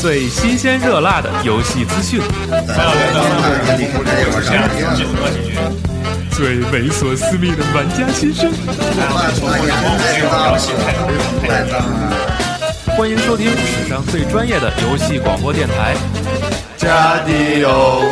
[0.00, 2.20] 最新鲜热辣的游戏资讯，
[6.30, 8.52] 最猥琐私密的玩家心声。
[12.96, 15.96] 欢迎收听史上最专业的游戏广播电台——
[16.78, 18.02] 加迪欧。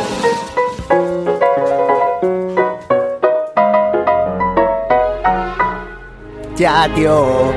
[6.57, 7.53] 加丢。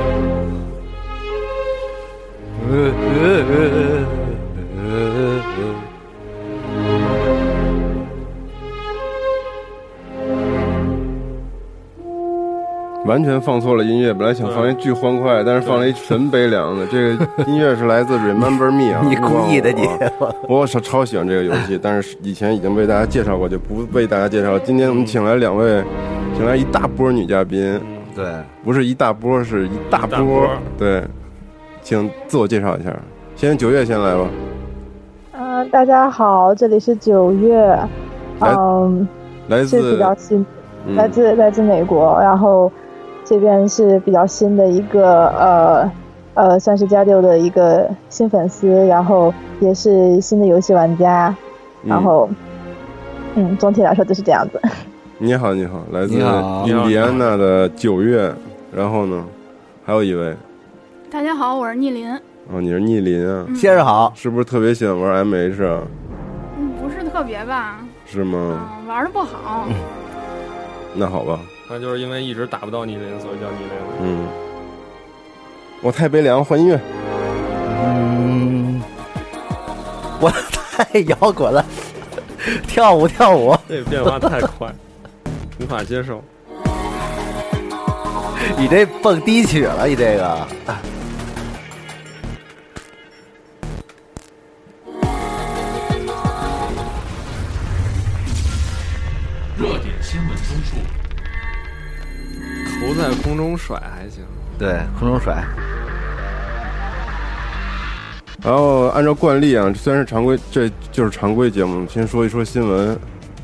[13.07, 16.87] 完全放错了音乐，本来想放一巨欢快，但是放了一纯悲凉的。
[16.87, 19.89] 这个音乐是来自 Remember Me 啊， 你故意的你
[20.47, 24.59] 我我超超喜欢这个游戏，但是以前已经为大家介绍过，就不为大家介绍。
[24.59, 25.83] 今天我们请来两位，
[26.37, 27.81] 请来一大波女嘉宾，
[28.21, 28.29] 对，
[28.63, 30.47] 不是一大波，是一大波大波。
[30.77, 31.03] 对，
[31.81, 32.95] 请自我介绍一下。
[33.35, 34.29] 先九月先来吧，
[35.33, 37.79] 嗯、大家好，这里是九月，
[38.41, 39.09] 嗯，
[39.49, 40.45] 来自比自较新，
[40.87, 42.71] 嗯来自来自美国，然后
[43.25, 45.93] 这边是比较新的一个呃
[46.35, 51.35] 呃，算是加六的一个新粉丝，然后也是新的游戏玩家，
[51.83, 52.29] 然后
[53.35, 54.61] 嗯，总体来说就是这样子。
[55.23, 58.35] 你好，你好，来自你好印第安纳的九月，
[58.75, 59.23] 然后呢，
[59.85, 60.35] 还有一位，
[61.11, 62.11] 大家好，我是逆鳞。
[62.51, 65.83] 哦，你是逆鳞啊，先生好，是不是特别喜欢玩 MH 啊？
[66.59, 67.81] 嗯，不是特别吧？
[68.07, 68.67] 是吗？
[68.81, 69.69] 嗯，玩的不好。
[70.95, 73.71] 那好吧，那就是因为一直打不到逆鳞，所以叫逆鳞。
[74.01, 74.27] 嗯，
[75.83, 76.81] 我太悲凉，换音乐。
[77.85, 78.81] 嗯，
[80.19, 80.33] 我
[80.73, 81.63] 太摇滚了，
[82.67, 84.75] 跳舞跳舞，这变化太快，
[85.61, 86.25] 无法接受。
[88.59, 90.47] 你这蹦低曲了，你这个。
[99.59, 100.77] 热点新闻综述。
[102.81, 104.25] 头在空中甩还行，
[104.59, 105.45] 对，空中甩，
[108.43, 112.99] 然后按照惯例啊，虽然是常规，这就是常规节目，先说一说新闻。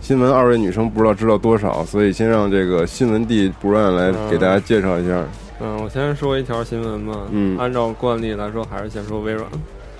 [0.06, 5.24] 新闻二位女生不知道知道多少，所以先让这个新闻帝 Brian 来给大家介绍一下。
[5.60, 7.22] 嗯，我先说一条新闻吧。
[7.32, 9.44] 嗯按照惯例来说，还是先说微软。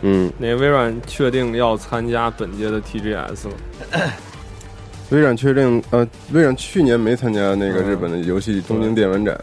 [0.02, 4.12] 嗯，那微软确定要参加本届的 TGS 了。
[5.10, 9.36] 微软确定，呃，微软去年没参加那个日本的游戏东京电玩展，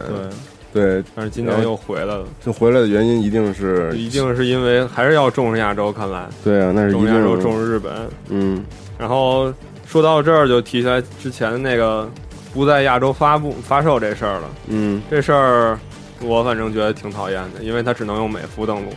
[0.72, 7.92] 对，对，但是今年又回来了，就回来的原因一定是，一定是因为还是要重视亚洲，看来对啊，那是一重视亚洲，重视日本。
[8.30, 8.64] 嗯
[8.96, 9.52] 然后
[9.86, 12.08] 说到这儿，就提起来之前的那个
[12.52, 14.42] 不在亚洲发布发售这事儿了。
[14.68, 15.00] 嗯。
[15.10, 15.78] 这事儿
[16.20, 18.90] 我反正觉得挺讨厌的，因为它只能用美服登录。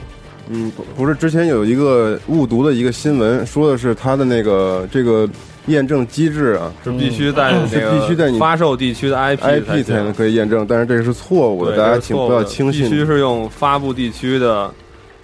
[0.50, 5.28] 嗯，不不是，之前有一个误读的一个新闻，说的是它的那个这个
[5.66, 6.72] 验证机制啊。
[6.86, 12.84] 是必须在那是个必须在你发售地区的 IP，IP 才能可以验证，但是这个是错误的，大家请不要轻信。
[12.84, 14.74] 必须是用发布地区的，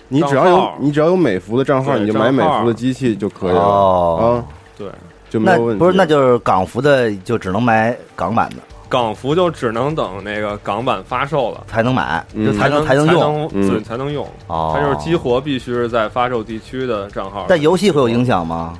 [0.09, 3.59] 你只要有你只要有美服的账号，你就买美服的机器就可以了。
[3.61, 4.43] 哦。
[4.43, 4.93] 啊，对，那
[5.33, 5.79] 就没有问题。
[5.79, 8.57] 不是，那就是港服的就只能买港版的
[8.87, 11.63] 港服就只能等那个港版发售了。
[11.67, 13.83] 才能买，嗯就才能才能用。
[13.83, 14.23] 才能用。
[14.45, 17.47] 哦，它就是激活必须是在发售地区的账号。
[17.49, 18.77] 但游戏会有影响吗？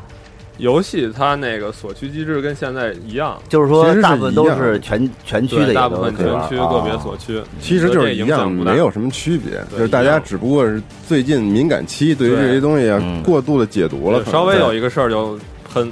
[0.60, 12.94] 游戏它那个锁区机制跟现在一样，就是说大部分都是全全区的大部分全区个别哦锁区，其实就是一样，影响没有什么区别，就是大家只不过是最近敏感期对于这些东西
[13.26, 15.40] 过度的解读了，稍微有一个事儿就
[15.74, 15.92] 喷。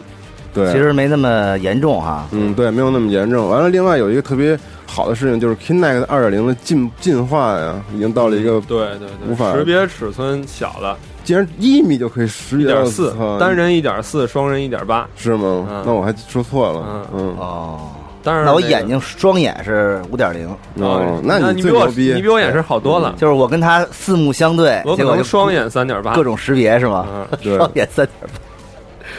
[0.54, 2.28] 对，其实没那么严重哈。
[2.32, 3.50] 嗯，对，没有那么严重。
[3.50, 15.08] 完了，另外有一个特别好的事情，就是 Kinect 二点零的进进化呀，已经到了一个对对对，无法识别尺寸小了，竟然一米就可以识别点四，单人一点四，双人一点八。
[15.16, 15.68] 是吗？
[15.70, 15.84] 嗯。
[15.86, 17.80] 那我还说错了，嗯，哦，
[18.24, 27.08] 但是那个那我眼睛双眼是五点零，哦，那你你比我你比我眼神好多了，就是我跟他四目相对，我可结果就能双眼三点八，各种识别是吗？
[27.42, 27.56] 嗯。
[27.58, 28.30] 双眼三点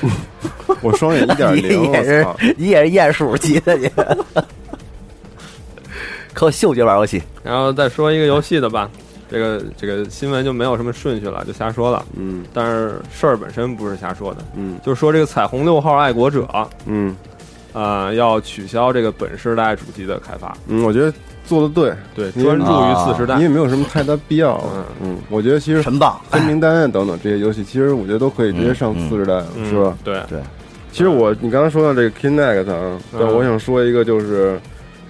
[0.82, 2.26] 我双眼一点八，你零， 也是，
[2.56, 3.90] 你也是鼹鼠级的你，
[6.34, 7.22] 靠嗅觉玩游戏。
[7.42, 8.90] 然后再说一个游戏的吧，
[9.30, 12.04] 这个这个新闻就没有什么顺序了，就瞎说了。
[12.16, 12.44] 嗯。
[12.52, 14.78] 但是事儿本身不是瞎说的，嗯。
[14.84, 16.48] 就是说这个彩虹六号爱国者，
[16.86, 17.16] 嗯。
[17.74, 21.10] 呃，要取消这个本世代主机的开发，嗯，我觉得
[21.44, 23.42] 做的对，对，专注于次时代你。
[23.42, 29.96] 也没有什么太大必要，嗯嗯，我觉得其实神棒，黑名单啊等等这些游戏，其实我觉得都可以直接上次时代是吧？？
[30.04, 30.38] 对对，
[30.92, 34.58] 其实我你刚才说到这个 Kinect 啊，我想说一个就是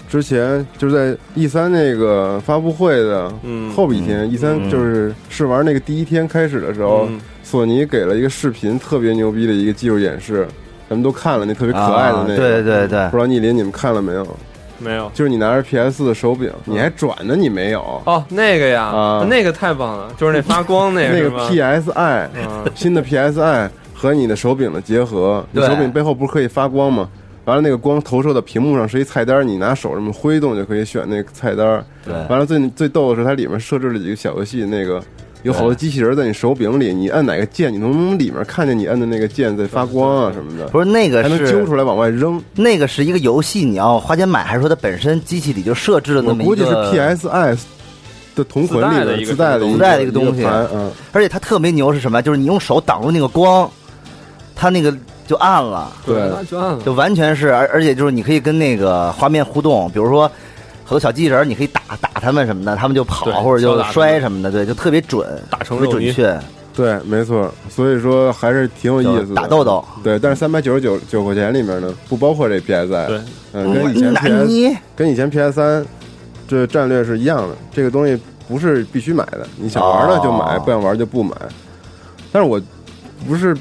[0.08, 10.46] 之前就是在 E 三那个发布会的嗯后几天，E 三嗯就是试玩那个第一天开始的时候，嗯索尼给了一个视频，特别牛逼的一个技术演示，
[10.88, 12.32] 咱们都看了，那特别可爱的那个。
[12.34, 14.26] 啊对对对不知道逆鳞你们看了没有？
[14.82, 17.80] 没有就是你拿着 PS 的手柄，你还转呢，你没有？
[18.04, 27.08] 哦，那个呀，啊那个太棒了，就是那发光那个 那个？PSI 嗯新的 PSI 和你的手柄的结合，你手柄背后不是可以发光吗？
[27.44, 31.84] 完了，那个光投射到屏幕上是一菜单，你拿手这么挥动就可以选那个菜单。
[32.04, 35.02] 对完了最最逗的是，它里面设置了几个小游戏，那个
[35.42, 42.42] 有好多机器人在你手柄里，你按哪个键，你能从里面看见你按的那个键在发光啊什么的，不是那个还能揪出来往外扔。
[42.54, 46.50] 那个是一个游戏，你要花钱买，还是说它本身机器里就设置了那么一个？
[46.50, 47.58] 我估计是 PSI
[48.34, 52.22] 的同魂里的自带的自带的一个东西，嗯，而且它特别牛是什么？
[52.22, 53.70] 就是你用手挡住那个光，
[54.54, 54.96] 它那个
[55.26, 56.14] 就暗了，对
[56.48, 56.82] 就暗了。
[56.84, 60.32] 就完全是，而而且就是你可以跟那个画面互动，比如说好
[60.92, 66.40] 多小机器人儿，你可以打打他们什么的，他们就跑对或者就摔什么的，对，就特别准，打成特别肉泥准确，
[66.74, 67.52] 对，没错。
[67.68, 69.34] 所以说还是挺有意思就的。
[69.34, 69.84] 打豆豆。
[70.04, 73.06] 对，但是三百九十九九块钱里面呢，不包括这 PSI。
[73.06, 73.20] 对，
[73.52, 75.86] 嗯，跟以前那 PS 你跟以前 PS 三
[76.46, 81.34] 这战略是一样的，这个东西不是必须买的，你想玩的就买，哦不想玩就不买。
[82.30, 82.60] 但是我
[83.26, 83.56] 不是，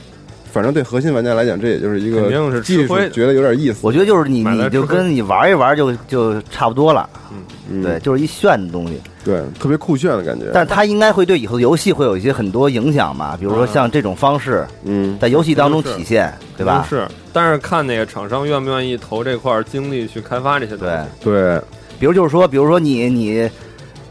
[0.51, 3.09] 反正对核心玩家来讲，这也就是一肯定是个技术吃亏，的。
[3.09, 3.79] 觉得有点意思。
[3.81, 7.81] 我觉得就是你你就跟你玩一玩就就差不多了，嗯。
[7.81, 8.99] 对，就是一炫的东西。
[9.23, 10.47] 对，特别酷炫的感觉。
[10.53, 16.85] 但是它应该会对以后的游戏会有一些很多影响嘛，比如说像这种方式嗯，在游戏当中体现，对吧？
[16.89, 20.97] 是，但是看那个厂商愿不愿意投这块精力去开发这些东对。
[20.97, 21.61] 西。，对，
[21.97, 23.49] 比如就是说，比如说你你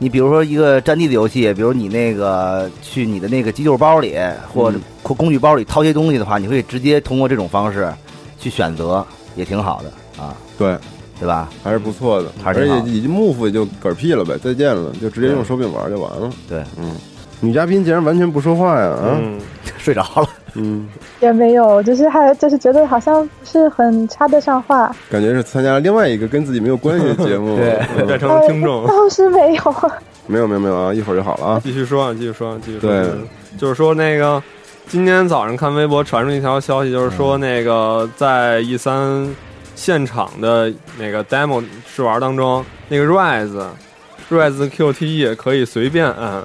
[0.02, 4.16] 你比如说一个战地的游戏，比如你那个去你的那个急救包里
[4.50, 7.92] 或者工具包里掏些东西的话，你可以直接通过这种方式
[8.38, 9.06] 去选择，
[9.36, 10.74] 也挺好的啊，对，
[11.20, 11.50] 对吧？
[11.62, 12.32] 还是不错的。
[12.42, 16.30] 而还是挺好且已经 move 也就嗝屁了呗，再见了，就直接用手柄玩就完了。
[16.48, 16.96] 对，嗯，
[17.40, 18.86] 女嘉宾竟然完全不说话呀！
[18.88, 19.38] 啊，嗯，
[19.76, 20.88] 睡着了，嗯，
[21.20, 27.56] 也没有，就是还就是觉得好像不是很插得上话，感觉是参加了另外一个跟自己没有关系的节目。
[27.60, 28.86] 对嗯变成了听众。
[28.86, 29.74] 倒是 没有。
[30.26, 31.60] 没有没有没有啊，一会儿就好了啊。
[31.62, 32.88] 继续说，继续说，继续说。
[32.90, 33.08] 对
[33.58, 34.40] 就是说那个，
[34.86, 39.28] 今天早上看微博传出一条消息，就是说那个在 E 三
[39.74, 43.66] 现场的那个 demo 试玩当中，那个 Rise
[44.30, 46.44] Rise QTE 可以随便按，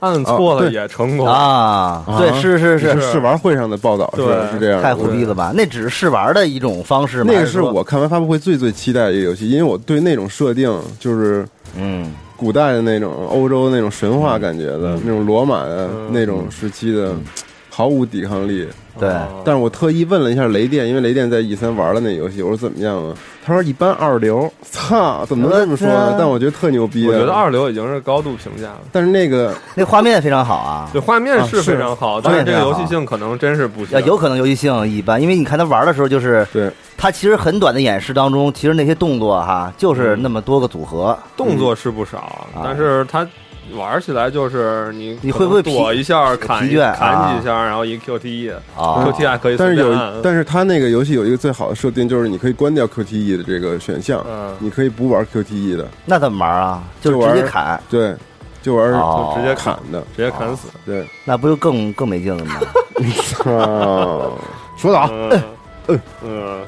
[0.00, 1.26] 按错了也成功。
[1.26, 4.52] 啊，对，是是是，试玩会上的报道是对。
[4.52, 5.52] 是这样，太虎逼了吧？
[5.54, 7.32] 那只是试玩的一种方式嘛。
[7.32, 11.46] 那个是我看完发布会最最期待的一个游戏，因为我对那种设定就是
[11.76, 16.12] 嗯，古代的那种欧洲那种神话感觉的、那种罗马的、嗯。
[16.12, 17.14] 那种时期的，
[17.76, 18.66] 毫无抵抗力。
[18.98, 23.14] 对哦但是我特意问了一下雷电，因为雷电在 E 三玩了那游戏，我说怎么样啊？
[23.44, 24.50] 他说一般二流。
[24.62, 26.16] 操，怎么能这么说呢操？
[26.18, 27.08] 但我觉得特牛逼、啊。
[27.08, 28.80] 我觉得，二流已经是高度评价了。
[28.90, 30.98] 但是那个那画面非常好啊对，。
[30.98, 34.00] 画面是非常好，画但是这个游戏性可能真是不行啊，。
[34.06, 42.16] 有可能游戏性一般，因为你看他玩的时候，就是对他其实很短的演示当中，其实那些动作哈，就是那么多个组合，动作是不少，
[42.54, 43.28] 啊但是它
[43.74, 49.04] 玩起来就是你你会不会躲一下砍砍几下，然后一 QTE 啊。
[49.04, 56.82] QTE 可以但是有但是它那个游戏有一个最好的设定，就是你可以关掉 QTE 的这个选项，嗯，你可以不玩 QTE 的，那怎么玩啊？
[57.00, 58.14] 就玩直接砍，对，
[58.62, 59.32] 就玩哦。
[59.34, 60.68] 就直接砍的，直接砍死。
[60.84, 61.06] 对。
[61.24, 62.54] 那不就更更没劲了吗？
[63.46, 64.30] 啊，
[64.78, 65.10] 说的啊，
[65.88, 66.00] 嗯。
[66.22, 66.60] 嗯，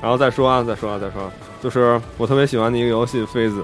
[0.00, 1.30] 然后再说啊，再说啊，再说啊，
[1.62, 3.60] 就是我特别喜欢的一个游戏《妃子》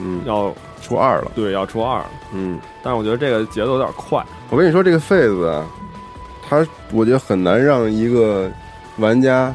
[0.00, 4.24] 嗯，要出二了，对要出二，嗯，但是我觉得这个节奏有点快。
[4.50, 5.64] 我跟你说，这个痱子啊，
[6.48, 8.48] 它我觉得很难让一个
[8.98, 9.52] 玩家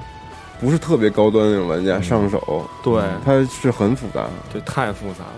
[0.60, 3.02] 不是特别高端那种玩家上手，对。
[3.24, 5.34] 它是很复杂，对，太复杂了，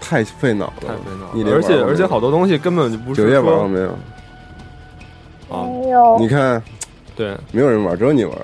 [0.00, 3.90] 太费脑太了，费脑你，而且而且好多东西根本就不是九月玩过没有？
[5.50, 6.16] 啊，没有。
[6.18, 6.62] 你看，
[7.14, 8.34] 对，没有人玩，只有你玩，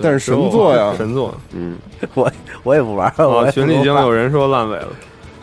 [0.00, 1.34] 但是神作呀，神作。
[1.52, 1.76] 嗯，
[2.14, 2.32] 我
[2.62, 3.50] 我也不玩，我啊！
[3.50, 4.88] 群里已经有人说烂尾了，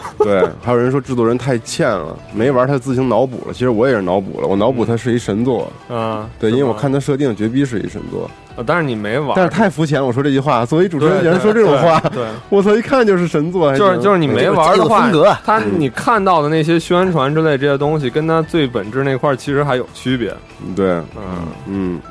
[0.20, 3.54] 对，还有人说制作人太欠了，没玩他自行脑补了。
[3.54, 10.06] 其实我也是脑补了，我脑补他是一神作，啊，对，因为我看他设定绝逼是一神作，啊但是你没玩，但是太肤浅了。
[10.06, 20.34] 我说这句话，作为主持人对竟然说这种话，对，我操，一看就是神作，就是就是你没玩的话这个风格，它嗯你看到的那些宣传之类这些东西，跟他最本质那块其实还有区别，
[20.76, 22.02] 对，嗯，嗯，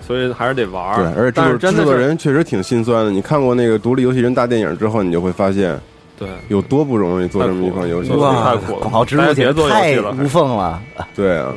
[0.00, 0.96] 所以还是得玩儿。
[0.96, 3.10] 对，而且但制作制作人确实挺心酸的。
[3.10, 5.78] 你看过那个独立游戏人大电影之后，你就会发现
[6.18, 8.14] 对有多不容易做这么一款游戏太。
[8.16, 10.80] 苦了哇太苦了广告植入简大家别做游戏太了无缝了
[11.14, 11.52] 对啊，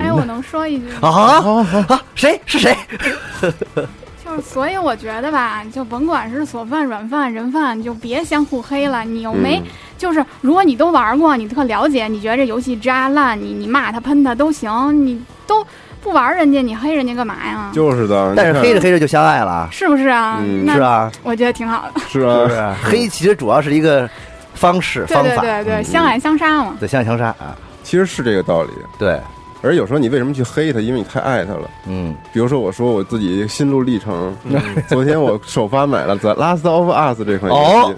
[0.00, 1.08] 哎，我能说一句吗？
[1.08, 2.02] 啊啊！
[2.14, 2.76] 谁是谁？
[3.42, 9.02] 就是所以我觉得吧，就甭管是索饭、软饭、人饭，就别相互黑了。
[9.04, 9.64] 你又没，嗯
[9.96, 14.70] 就是如果你都玩过，你特了解，你觉得这游戏渣烂，你你骂他、喷他都行，
[15.06, 15.66] 你都
[16.00, 17.70] 不玩人家，你黑人家干嘛呀？
[17.72, 20.38] 就是的，但是黑着黑着就相爱了，是不是啊？
[20.40, 22.00] 嗯那是啊，我觉得挺好的。
[22.08, 22.88] 是是啊，是？
[22.90, 24.08] 黑其实主要是一个
[24.54, 26.76] 方式方法，对对对，嗯相爱相杀嘛。
[26.78, 28.70] 对，相爱相杀啊，其实是这个道理。
[28.98, 29.18] 对，
[29.62, 30.80] 而有时候你为什么去黑他？
[30.80, 31.68] 因为你太爱他了。
[31.86, 37.94] 嗯，比如说，我说我自己心路历程，嗯 昨天我首发买了《The Last of Us》这款游戏哦，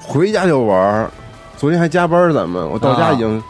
[0.00, 1.10] 回家就玩儿。
[1.56, 3.42] 昨天还加班，咱们我到家已经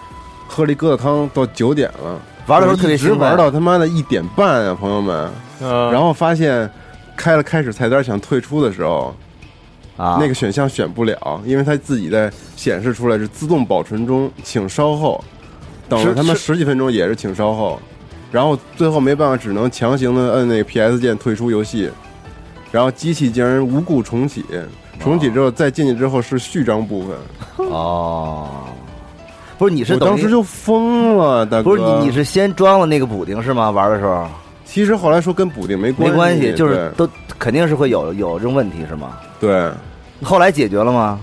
[0.48, 2.18] 喝了一疙瘩汤，到九点了。
[2.50, 5.30] 玩的时候特别一直兴奋玩到他妈的一点半啊，朋友们。
[5.62, 6.68] 嗯，然后发现
[7.16, 9.14] 开了开始菜单想退出的时候，
[9.96, 15.22] 啊，那个选项选不了，因为它自己在显示出来是自动保存中，请稍后。
[15.88, 17.80] 等了他妈十几分钟也是请稍后，
[18.30, 21.90] 然后最后没办法，只能强行的摁那个 PS 键退出游戏，
[22.70, 24.44] 然后机器竟然无故重启，
[25.00, 28.68] 重启之后再进去之后是序章部分，哦，
[29.60, 31.64] 不是你是我当时就疯了，大哥。
[31.64, 33.70] 不是你你是先装了那个补丁是吗？
[33.70, 34.26] 玩的时候
[34.64, 37.06] 其实后来说跟补丁没关没关系，就是都
[37.38, 39.18] 肯定是会有有这种问题是吗？
[39.38, 39.70] 对，
[40.22, 41.20] 后来解决了吗？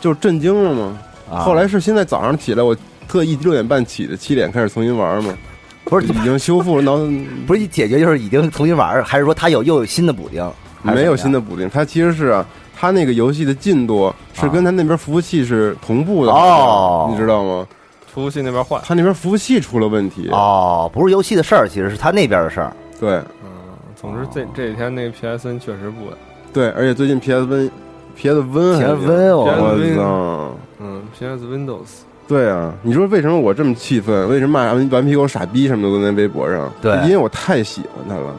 [0.00, 0.96] 就是震惊了吗。
[1.28, 2.76] 啊，后来是现在早上起来，我
[3.08, 5.34] 特意六点半起的，七点开始重新玩嘛，
[5.82, 6.96] 不是已经修复了，脑
[7.48, 10.48] 不是一解决就是已经重新玩儿，还是说它有又有新的补丁？
[10.82, 12.46] 没有新的补丁，它其实是啊，
[12.82, 17.64] 它那个游戏的进度是跟他那边服务器是同步的哦你知道吗？
[18.12, 18.76] 服务器那边坏。
[18.84, 22.72] 他那边服务器出了问题，哦，不是游戏的事儿，其实是他那边的事儿。
[22.98, 23.12] 对
[23.44, 23.48] 嗯，
[23.94, 26.14] 总之这这几天那个 PSN 确实不稳。
[26.52, 27.70] 对，而且最近 PS Win
[28.16, 28.88] PS Win 还
[29.32, 30.50] 我哦 Win 操！
[30.80, 34.28] 嗯，PS Windows 对啊，你说为什么我这么气愤？
[34.28, 36.68] 为什么骂完顽皮狗傻逼什么的都在微博上？
[36.82, 38.34] 对因为我太喜欢他了，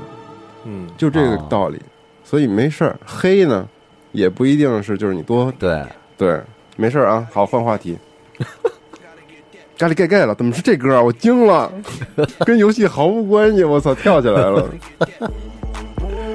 [0.66, 1.80] 嗯，就这个哦道理。
[2.26, 3.66] 所以没事儿，黑呢
[4.14, 5.84] 也不一定是就是你多对，
[6.18, 6.40] 对，
[6.78, 7.28] 没事儿啊。
[7.34, 7.98] 好，换话题。
[9.78, 11.02] 咖喱盖盖了，怎么是这歌啊？
[11.02, 11.70] 我惊了，
[12.46, 13.66] 跟游戏毫无关系。
[13.66, 14.70] 我操，跳起来了。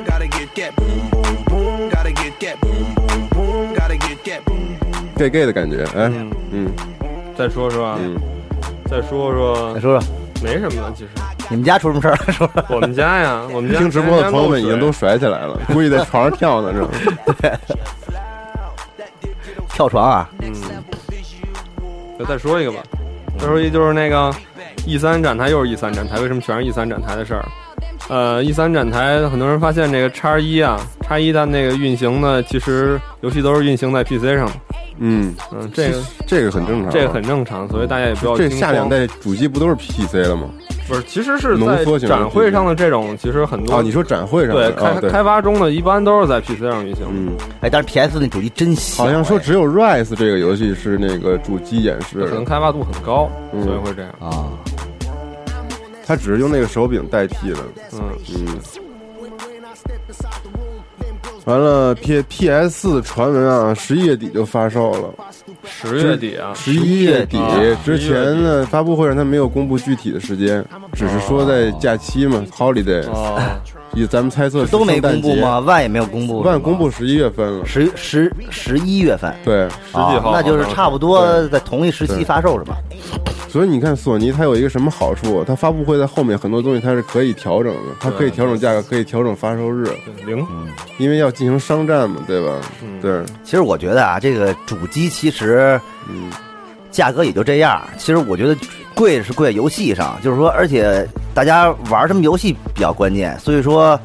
[0.04, 1.90] Gotta get that boom, boom, boom.
[1.90, 3.74] Gotta get that boom, boom, boom.
[3.74, 5.16] Gotta get that boom.
[5.16, 6.72] 盖盖的感觉，哎，嗯嗯
[7.36, 7.96] 再说说
[8.90, 10.08] 再说说再，说说
[10.42, 11.10] 没什么了，其实
[11.50, 12.16] 你们家出什么事儿？
[12.32, 12.64] 说说。
[12.68, 16.90] 我们家呀，我们家听直播的朋友们已经都都甩起来了，估计在床上跳呢，是吧？
[19.72, 20.28] 跳床啊？
[20.40, 20.52] 嗯，
[22.18, 22.78] 就再说一个吧，
[23.38, 24.34] 再说一就是那个
[24.86, 27.44] E 三展台又是 E 三展台，为什么全是 E 三展台的事儿？
[28.08, 34.52] 呃，E 三展台很多人发现这个叉一啊，叉一它那个运行呢，其实游戏都是运行在 PC 上的，
[34.98, 40.48] 嗯，嗯，这个这个很正常，这个很正常，所以大家也不要这下两代主机不都是 PC 了吗？
[40.88, 47.06] 不是，其实是浓在缩型的展会上的这种，其实很多哦，你说展会上对开开发中的一般都是在 PC 上运行。
[47.10, 54.10] 嗯，哎，但是 PS 那主机真小，好像说哎只有 Rise 这个游戏是那个主机演示可能，开发度很高，嗯所以会这样。
[54.18, 54.48] 啊，
[56.06, 57.58] 他只是用那个手柄代替了。
[57.92, 58.00] 嗯，
[58.34, 58.46] 嗯。
[61.44, 65.14] 完了，P P S 传闻啊，十一月底就发售了。
[65.70, 73.40] 十月底啊，十一月底啊之前呢，发布会上他没有公布具体的时间，只是说在假期嘛，holiday，哦，
[73.94, 75.60] 以咱们猜测都没公布吗？？
[75.60, 82.76] 万也没有公布，万公布十一月份了，十十十一月份，对，十几号啊，那就是差不多在同一时期发售是吧？
[83.48, 85.42] 所以你看索尼它有一个什么好处？
[85.42, 90.46] 它发布会在后面很多东西它是可以调整的，它可以调整价格，可以调整发售日，对零，
[90.98, 92.60] 因为要进行商战嘛，对吧？
[92.82, 96.30] 嗯，对，其实我觉得啊，这个主机其实嗯，
[96.90, 97.82] 价格也就这样。
[97.96, 98.54] 其实我觉得
[98.98, 103.38] 贵是贵在游戏上，就是说，而且大家玩什么游戏比较关键。
[103.38, 103.98] 所以说，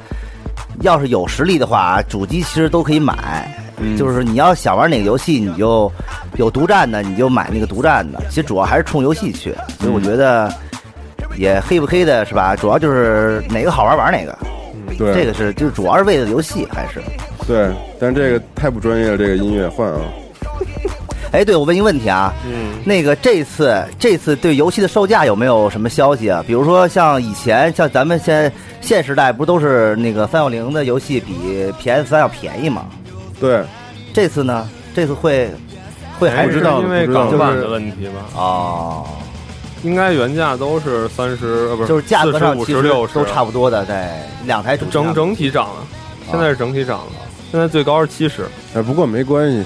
[0.81, 3.59] 要是有实力的话，主机其实都可以买。
[3.79, 5.91] 嗯就是你要想玩哪个游戏，你就
[6.37, 8.21] 有独占的，你就买那个独占的。
[8.29, 10.53] 其实主要还是冲游戏去，所以我觉得
[11.35, 12.55] 也黑不黑的是吧？
[12.55, 14.37] 主要就是哪个好玩玩哪个，
[14.95, 17.01] 对，这个是就是主要是为了游戏还是。
[17.47, 19.99] 对，但这个太不专业了，这个音乐换啊，
[21.33, 26.43] 哎，对我问一个问题啊，嗯，那个这次这次对游戏的售价有没有什么消息啊？
[26.45, 32.85] 比如说像以前像咱们现现时代不都是那个三六零的游戏比 PS 三要便宜吗？
[33.39, 33.63] 对，
[34.13, 34.69] 这次呢？
[34.93, 35.49] 这次会
[36.19, 38.25] 会还是不知道因为港版的问题吗？
[38.35, 39.07] 哦，
[39.81, 45.87] 应该原价都是三十，呃，不是，就是价格上五其实十六，都差不多的，在两台主整整体涨了，
[46.29, 47.13] 现在是整体涨了，
[47.49, 49.63] 现在最高是七十，哎，不过没关系，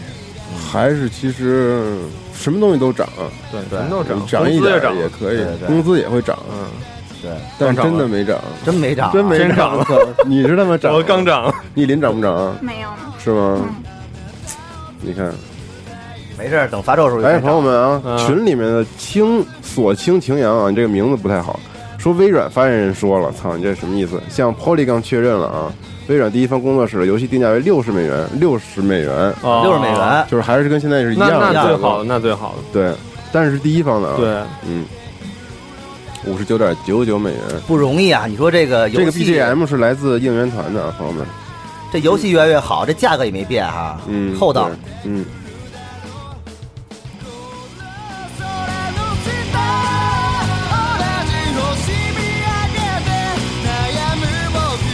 [0.56, 1.98] 还是其实
[2.34, 3.08] 什么东西都涨，
[3.52, 3.80] 对，对。
[3.80, 6.38] 什么都涨，涨一点也可以工资也会涨。
[6.52, 6.68] 嗯，
[7.22, 9.84] 对，但是真的没涨，真没涨啊，真没涨。
[9.86, 9.98] 涨。
[10.26, 10.94] 你是他妈涨？
[10.94, 12.56] 我刚，涨，逆鳞涨不涨？
[12.62, 12.90] 没有。
[13.24, 13.60] 是吗？
[13.62, 13.76] 嗯。
[15.02, 15.34] 你看，
[16.38, 18.18] 没事，等发售的时候就哎，朋友们啊，嗯。
[18.20, 21.60] 群里面的青锁清晴阳啊，你这个名字不太好。
[22.08, 24.22] 说微软发言人说了，操，你这什么意思？
[24.30, 25.74] 向 Polygon 确认了啊，
[26.08, 29.12] 微软第一方工作室的游戏定价为六十美元，六十美元，
[29.42, 31.52] 哦六十美元，就是还是跟现在是一那样的。
[31.52, 32.96] 那最好的，那最好的，对，
[33.34, 34.28] 但是是第一方的啊，，对，
[34.70, 34.86] 嗯，
[36.28, 37.42] 五十九点九九美元。
[37.68, 38.26] 不容易啊！
[38.26, 41.26] 你说这个这个游戏，BGM 是来自应援团的啊，朋友们。
[41.92, 44.78] 这游戏越来越好，这价格也没变哈，嗯，厚道对。
[45.04, 45.26] 嗯，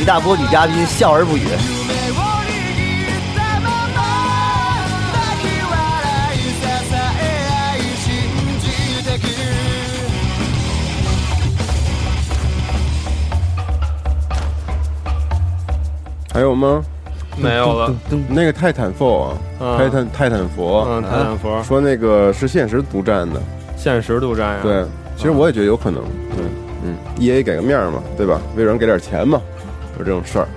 [0.04, 1.44] 一大波女嘉宾笑而不语。
[16.34, 16.84] 还有吗？
[17.38, 17.96] 没有了，
[18.28, 23.42] 那个泰坦 Fall 啊，嗯泰坦泰坦佛，嗯，泰坦佛说那个是现实独占的。
[23.78, 26.04] 现实独占呀，对，其实我也觉得有可能。
[26.36, 26.44] 对，
[26.84, 28.42] 嗯，E A 给个面儿嘛，对吧？
[28.58, 29.42] 微软给点钱嘛，
[29.98, 30.48] 有这种事儿，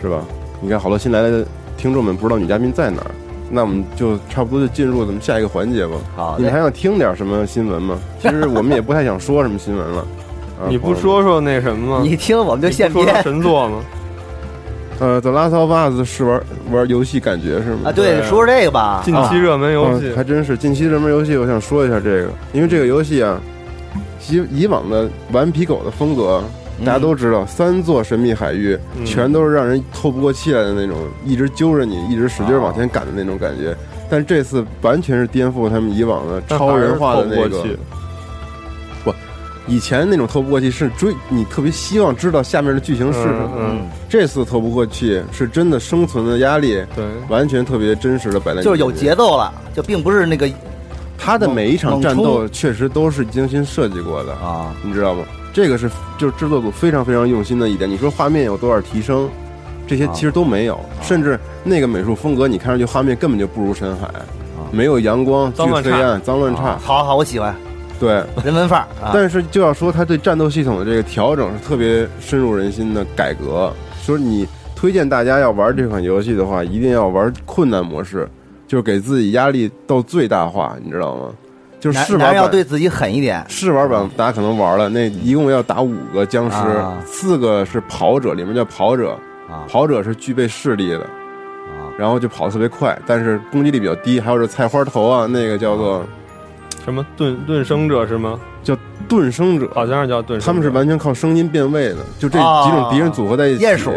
[0.00, 0.24] 是吧？
[0.60, 1.44] 你看，好多新来的
[1.76, 3.10] 听众们不知道女嘉宾在哪儿，
[3.50, 5.96] 那我们就差不多就进入咱们下一个环节吧。
[6.16, 7.98] 好你们还想听点什么新闻吗？
[8.20, 10.06] 其实我们也不太想说什么新闻了。
[10.60, 12.00] 啊你不说说那什么吗？
[12.02, 13.80] 你听我们就现编神作吗？
[15.00, 17.80] 呃，《The Last of Us》是玩玩游戏感觉是吗？
[17.86, 19.02] 啊，对，说说这个吧。
[19.04, 23.40] 近期热门游戏嗯，还真是近期热门游戏，我想说一下这个，因为这个游戏啊，
[24.30, 26.40] 以以往的顽皮狗的风格，
[26.84, 29.04] 大家都知道，三座神秘海域嗯。
[29.04, 33.76] 全都是让人透不过气来的那种，一直揪着你，一直使劲往前赶的那种感觉。
[34.10, 37.64] 但这次完全是颠覆他们以往的超人化的那个
[39.02, 39.12] 不，
[39.66, 50.48] 以前那种透不过气是追你特别希望知道下面的剧情是什么，嗯，这次透不过气是真的生存的压力，对，完全特别真实的摆在就是有节奏了，就并不是那个
[51.16, 55.24] 他的每一场战斗确实都是精心设计过的，啊，你知道吗？
[55.54, 57.88] 这个是就是制作组非常非常用心的一点。
[57.88, 59.30] 你说画面有多少提升，
[59.86, 64.10] 这些啊其实都没有，甚至那个美术风格，你看上去画面根本就不如深海，
[64.72, 66.80] 没有阳光，巨脏乱差黑暗，脏乱差啊。
[66.82, 67.54] 好好，我喜欢
[68.00, 68.14] 对，
[68.44, 69.12] 人文范儿啊。
[69.14, 73.72] 但是就要说他对战斗系统的这个调整是特别深入人心的改革。
[74.02, 78.28] 说你推荐大家要玩这款游戏的话，一定要玩困难模式，
[78.66, 81.28] 就是给自己压力到最大化，你知道吗？
[81.84, 89.10] 就是试玩要，对自己狠一点，试玩版大家可能玩了，那一共要打五个僵尸啊，四个是跑者，里面叫跑者，
[89.50, 94.18] 啊跑者是具备视力的，啊然后就跑得特别快，但是攻击力比较低。
[94.18, 96.02] 还有这菜花头啊，那个叫做
[96.86, 98.40] 什么盾盾生者是吗？
[98.62, 98.74] 叫
[99.06, 103.64] 盾生者，好像是叫盾生者，他们是完全靠声音变位的，就这啊几种敌人组合在一起。
[103.66, 103.92] 鼹鼠，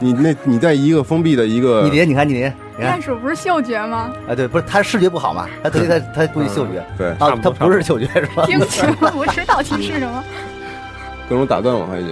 [0.00, 4.10] 你那你在一个封闭的一个你别，你看你别，你看鼹鼠不是嗅觉吗？
[4.28, 8.44] 啊，对，不是他视觉不好嘛，他特意他他估计嗅觉对啊它不，多他不是嗅觉是吧？
[8.46, 10.24] 听清不知道提示什么？
[11.28, 12.10] 各种打断我还行。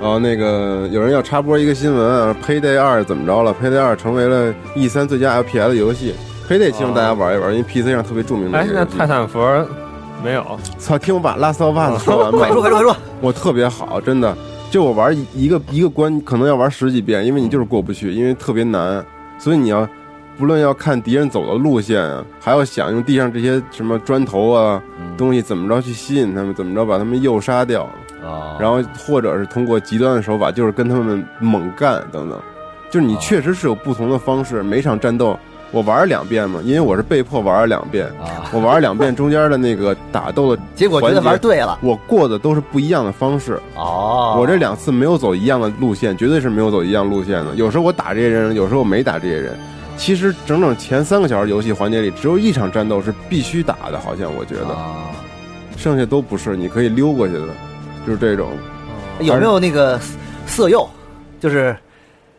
[0.00, 6.14] 然后那个有人要插播一个新闻啊，Payday 二怎么着了？Payday 二成为了 E 三最佳 FPS 游戏。
[6.46, 8.86] Payday 希望大家玩一玩，因为 PC 上特别著名的哎一，个游戏。
[8.92, 9.66] 那泰坦佛
[10.22, 10.44] 没有，
[10.78, 12.36] 操，听我把 Last of Us 说完吧。
[12.38, 14.36] 快说快说快说，我特别好，真的。
[14.70, 19.02] 就我玩一一个一个关，可能要玩十几遍，因为你就是过不去，因为特别难。
[19.38, 19.88] 所以你要
[20.36, 24.82] 不论要看敌人走的路线啊，还要想用地上这些什么砖头啊
[25.16, 27.84] 东西怎么着去吸引他们，怎么着把他们诱杀掉，
[28.22, 32.38] 啊然后或者是通过极端的手法，就是跟他们猛干等等。
[32.90, 35.38] 就是你哦确实是有不同的方式，每场战斗
[35.72, 43.60] 我玩了两遍嘛，因为我是被迫玩了两遍，啊，我玩了两遍中间的那个打斗的 结果觉得玩对了我过的都是不一样的方式。
[43.74, 47.54] 哦，我这两次没有走一样的路线，绝对是没有走一样路线的。
[47.56, 49.58] 有时候我打这些人，有时候我没打这些人。
[49.96, 55.10] 其实整整前三个小时游戏环节里，只有一场战斗是必须打的，好像我觉得，啊，
[55.76, 57.40] 剩下都不是，你可以溜过去的，
[58.06, 58.50] 就是这种。
[59.20, 59.98] 有没有那个
[60.46, 60.86] 色诱？
[61.40, 61.76] 就是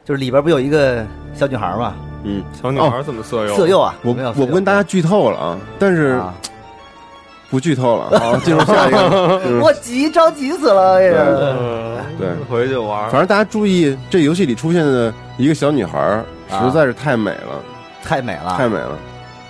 [0.05, 1.95] 就是里边不有一个小女孩吗？
[2.27, 3.55] 嗯，小女孩怎么色诱？
[3.55, 3.95] 色诱啊！
[4.03, 6.33] 我没有我不跟大家剧透了啊，但是啊
[7.49, 8.09] 不剧透了。
[8.19, 9.59] 好，进入下一个。
[9.61, 11.11] 我急着急死了，也
[12.19, 13.09] 对回去玩。
[13.09, 17.63] 反正大家注意，这游戏里出现的一个小女孩实在是太美了，
[18.03, 18.97] 太美了，太美了。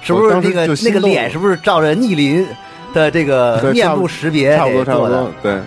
[0.02, 2.48] 是不是那个那个脸是不是照着逆鳞
[2.94, 5.60] 的这个面部识别差不多，差不多，对。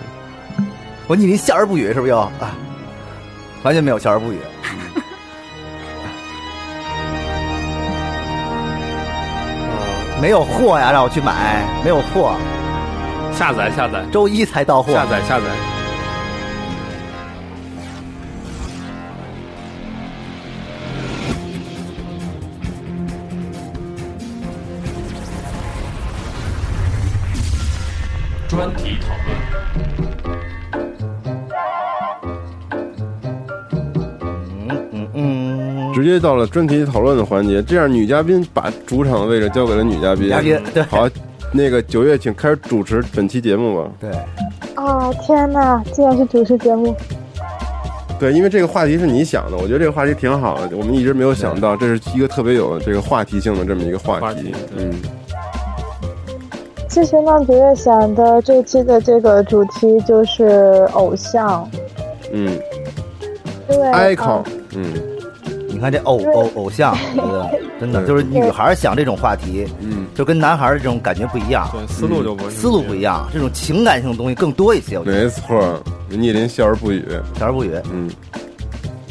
[1.07, 2.31] 我逆鳞笑而不语，是不是又啊？
[3.63, 4.37] 完全没有笑而不语。
[10.21, 12.35] 没有货呀，让我去买，没有货，
[13.33, 15.45] 下载下载，周一才到货，下载下载。
[28.47, 29.20] 专题讨论。
[35.93, 40.29] 直接到了专题讨论的环节，这样女嘉宾把主场的位置交给了女嘉宾。
[40.29, 41.09] 嘉宾对好，
[41.51, 43.89] 那个九月请开始主持本期节目吧。
[43.99, 44.09] 对，
[44.75, 46.95] 啊，天哪，竟然是主持节目！
[48.19, 54.53] 对，因为这个话题是你想的，我觉得这个话题挺好的，我们一直没有想到，这是一个特别有这个话题性的这么一个话题话题。
[54.77, 54.93] 嗯，
[56.87, 61.67] 其实呢，九月想的这期的这个主题就是偶像，
[62.31, 62.57] 嗯
[63.69, 64.43] 因为，icon，啊
[64.75, 65.10] 嗯你
[65.81, 66.95] 看这偶偶偶像，
[67.79, 74.99] 真的就是女孩想这种话题，嗯，就跟男孩儿这种感觉不一样，对，思路就不思路不一样，这种情感性的东西更多一些。
[74.99, 77.03] 没错，聂林笑而不语。
[77.37, 78.09] 笑而不语，嗯，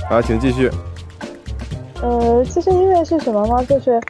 [0.08, 0.70] 好，请继续。
[2.02, 3.64] 呃，其实因为是什么呢？
[3.66, 4.00] 就是，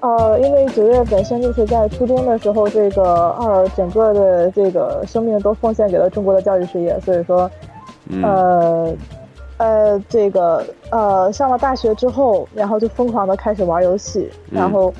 [0.00, 3.02] 呃，因为九月本身就是在初中的时候，这个
[3.40, 7.50] 呃整个的这个生命都奉献给了中国的教育事业，所以说，
[8.08, 8.94] 嗯呃，
[9.60, 14.92] 呃，这个呃上了大学之后，然后就疯狂的开始玩游戏，嗯然后。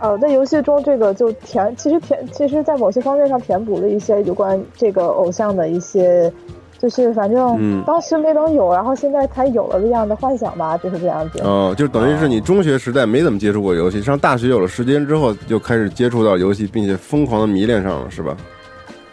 [0.00, 6.32] 呃，在游戏中，这个就填，其实填，其实，在某些方面上填补了一些有关这个偶像的一些，
[6.78, 11.40] 就是反正嗯当时没能有，然后现在才有了这样的幻想吧，就是这样子。
[11.42, 18.36] 哦，就等于是你中学时代没怎么接触过游戏，上大学有了时间之后，就开始接触到游戏，并且疯狂的迷恋上了，是吧？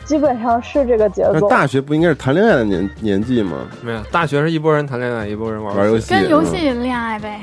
[0.06, 1.50] 基本上是这个节奏。
[1.50, 3.68] 大学不应该是谈恋爱的年年纪吗？
[3.84, 7.42] 没有，大学是一拨人谈恋爱，一拨人玩玩游戏，跟游嗯戏恋爱呗。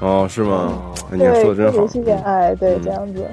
[0.00, 0.72] 哦，是吗？
[1.10, 1.88] 哎你说的真好跟游。
[1.88, 3.26] 戏恋爱，对，嗯这样子。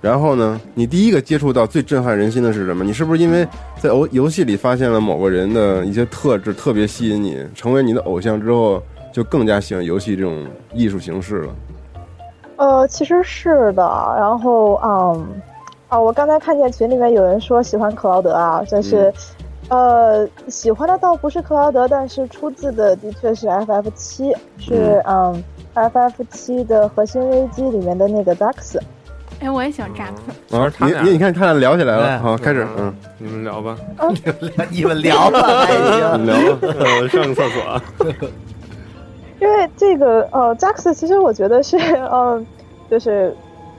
[0.00, 2.84] 然后呢，你第一个接触到最震撼人心的是什么？
[2.84, 3.46] 你是不是因为
[3.80, 8.80] 在游游戏里发现了某个人的一些特质特别吸引你，成为你的偶像之后，
[9.12, 11.54] 就更加喜欢游戏这种艺术形式了？
[12.56, 13.82] 呃，其实是的。
[14.18, 15.26] 然后，嗯，
[15.88, 19.12] 啊，我刚才看见群里面有人说喜欢克劳德啊，但是，
[19.68, 25.42] 呃，喜欢的倒不是克劳德，但是出自的的确是 FF 七，是嗯
[25.74, 28.78] FF 七的核心危机里面的那个 Dax。
[29.40, 30.12] 哎，我也喜欢扎克。
[30.48, 33.76] 主要是，他你你你看他俩聊起来了，哎好，开始，嗯，你们聊吧，
[34.70, 36.26] 你们聊吧，已经。
[36.26, 36.68] 聊吧，
[37.02, 37.82] 我上个厕所啊。
[39.38, 41.76] 因为这个呃，Jax 其实我觉得是
[42.10, 42.44] 嗯、
[42.90, 43.36] 就是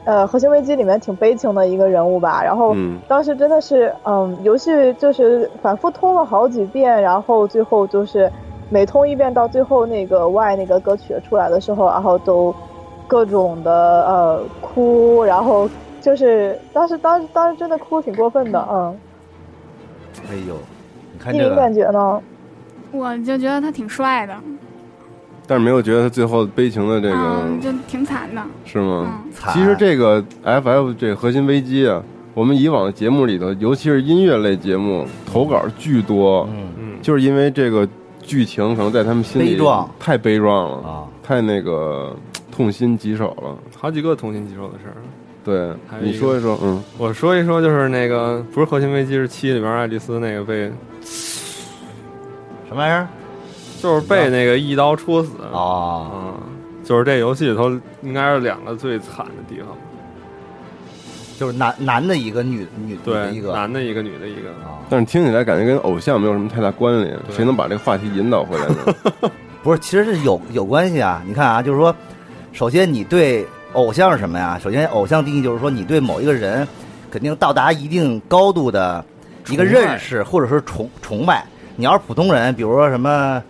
[0.07, 2.41] 呃《核心危机》里面挺悲情的一个人物吧。
[2.41, 8.31] 然后嗯当时真的是嗯，游戏就是反复通了好几遍，然后最后就是
[8.69, 12.55] 每通一遍，到最后那个 Y 那个歌曲出来的时候，然后都
[13.05, 13.71] 各种的
[14.07, 18.97] 呃哭，然后就是当时当时当时真的哭挺过分的，嗯。
[20.31, 20.55] 哎呦，
[21.13, 22.21] 你看这你们感，觉呢？
[22.93, 24.33] 我就觉得他挺帅的，
[25.47, 28.41] 但是没有觉得他最后悲情的这嗯，个就挺惨的。
[28.65, 29.21] 是吗？
[29.25, 37.87] 嗯，其实这个 FF 这个核心危机啊，我们以往的节目里头，尤其是音乐类节目，投稿巨多，嗯嗯，就是因为这个
[38.21, 42.15] 剧情可能在他们心里悲壮太悲壮了，啊，太那个
[42.51, 43.55] 痛心疾首了。
[43.75, 44.97] 好几个痛心疾首的事儿。
[45.45, 50.69] 对，你说一说，嗯，我说一说，就是那个不是核心危机，是七里边爱丽丝那个被，
[52.67, 53.07] 什么玩意儿？
[53.81, 55.31] 就是被那个一刀戳死。
[55.53, 56.33] 啊，嗯，
[56.83, 57.69] 就是这游戏里头
[58.01, 59.67] 应该是两个最惨的地方。
[61.39, 64.49] 就是男男的一个，女女的一，个男的一个，女的一个。
[64.65, 68.95] 啊，但是听起来感觉跟偶像没有什么太大关联，谁能把这个话题引导回来呢？
[69.61, 71.21] 不是，其实是有有关系啊。
[71.27, 71.95] 你看啊，就是说，
[72.53, 74.59] 首先你对偶像是什么呀？
[74.59, 76.67] 首先，偶像定义就是说，你对某一个人
[77.11, 79.05] 肯定到达一定高度的
[79.49, 81.45] 一个认识，或者是崇崇拜。
[81.75, 83.43] 你要是普通人，比如说什么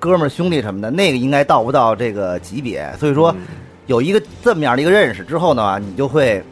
[0.00, 2.92] 哥们儿兄弟什么的，那个应该到不到这个级别。
[2.98, 3.40] 所以说，嗯
[3.86, 6.42] 有一个这么样的一个认识之后呢，你就会，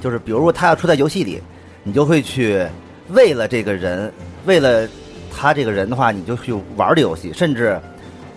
[0.00, 1.42] 就是比如说他要出在游戏里，
[1.82, 2.64] 你就会去
[3.08, 4.12] 为了这个人，
[4.46, 4.86] 为了
[5.34, 7.80] 他这个人的话，你就去玩这游戏，甚至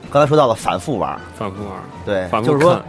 [0.10, 1.74] 刚才说到了反复玩，反复玩，
[2.06, 2.82] 对，反复就是说。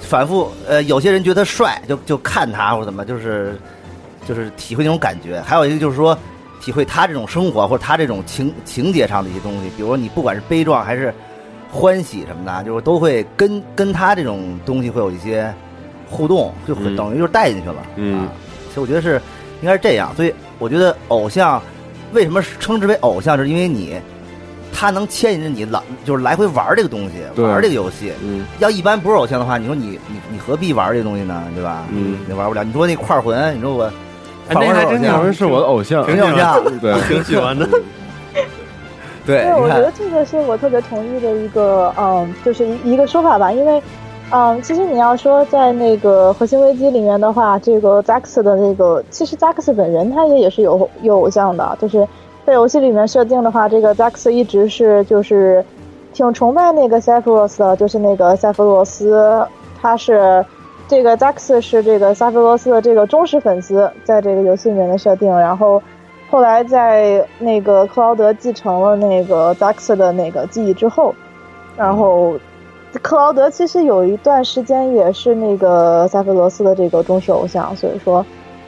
[0.00, 3.58] 反复呃，有些人觉得帅，就就看他或者怎么，就是
[4.28, 5.40] 就是体会那种感觉。
[5.40, 6.18] 还有一个就是说，
[6.64, 11.12] 体会他这种生活或者他这种情情节上的一些东西，比如说你不管是悲壮还是
[11.70, 15.52] 欢喜什么的，就是都会跟跟他这种东西会有一些
[16.08, 17.76] 互动，就会嗯等于就是带进去了。
[17.96, 18.32] 嗯啊，
[18.72, 19.20] 所以我觉得是
[19.60, 20.10] 应该是这样。
[20.16, 21.60] 所以我觉得偶像
[22.14, 24.00] 为什么称之为偶像，就是因为你
[24.72, 28.10] 他能牵引着你老就是来回玩这个东西，玩这个游戏。
[28.22, 31.44] 嗯要一般不是偶像的话，你说你你你何必玩这个东西呢？
[31.54, 31.84] 对吧？
[31.90, 32.64] 嗯你玩不了。
[32.64, 33.92] 你说那块魂，你说我，
[34.48, 36.62] 哎那还真有人是我的偶像，挺偶像。
[36.78, 37.66] 对，挺喜欢的。
[39.26, 43.82] 对，对，我觉得，这个是我特别同意的一个，嗯，就是一一个说法吧，因为，
[44.30, 52.06] 嗯，其实你要说在那个核心危机里面的话，这个 Zax 的那个，其实 Zax 本人他也也是有有偶像的，就是
[52.44, 55.64] 在游戏里面设定的话，这个 Zax 一直是就是
[56.12, 59.46] 挺崇拜那个 Sephiroth 的，就是那个塞弗罗斯，
[59.80, 60.44] 他是
[60.88, 65.82] 这个 Zax 是这个萨菲罗斯的这个忠实粉丝，在这个游戏里面的设定，然后
[66.30, 71.14] 后来在那个克劳德继承了那个 Zax 的那个记忆之后，
[71.76, 72.34] 然后。
[73.02, 78.24] 克劳德其实有一段时间也是那个萨菲罗斯的这个忠实偶像，所以说，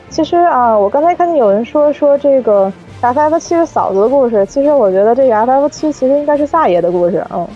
[0.09, 2.69] 其实啊，我刚才看见有人说说这个
[3.01, 7.47] FF 七是嫂子的故事，其实我觉得这个 FF 七其实应该是萨爷的故事，嗯，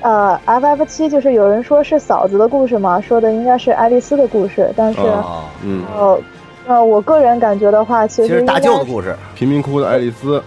[0.00, 6.20] 呃，FF 七就是有人说是嫂子的故事嘛，说的应该是爱丽丝的故事，但是哦嗯，呃
[6.66, 10.42] 呃，我个人感觉的话，其其实大舅的故事，贫民窟的爱丽丝，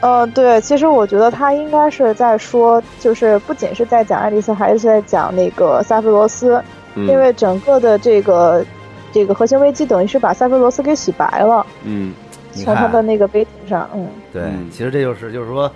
[0.00, 6.62] 呃，对，其实我觉得他应该是在说，就是不仅是在讲爱丽丝，还是在讲那个塞弗罗斯，
[6.94, 8.64] 嗯因为整个的这个
[9.12, 12.12] 这个核心危机等于是把塞弗罗斯给洗白了，嗯。
[12.52, 15.70] 你从他的，那个碑体上，嗯，对嗯，其实这就是就是说，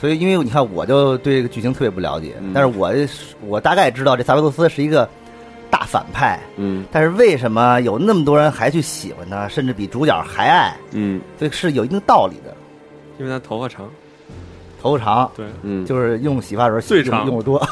[0.00, 2.92] 所以因为你看，我就对这个剧情特别不了解，嗯但是我
[3.46, 5.08] 我大概知道这萨维罗斯是一个
[5.70, 10.76] 大反派，嗯但是为什么有那么多人还去喜欢他，甚至比主角还爱？
[10.92, 12.54] 嗯所以是有一定道理的。
[13.18, 13.88] 因为他头发长，
[14.80, 17.68] 头发长，对，嗯，就是用洗发水洗最长用用的多，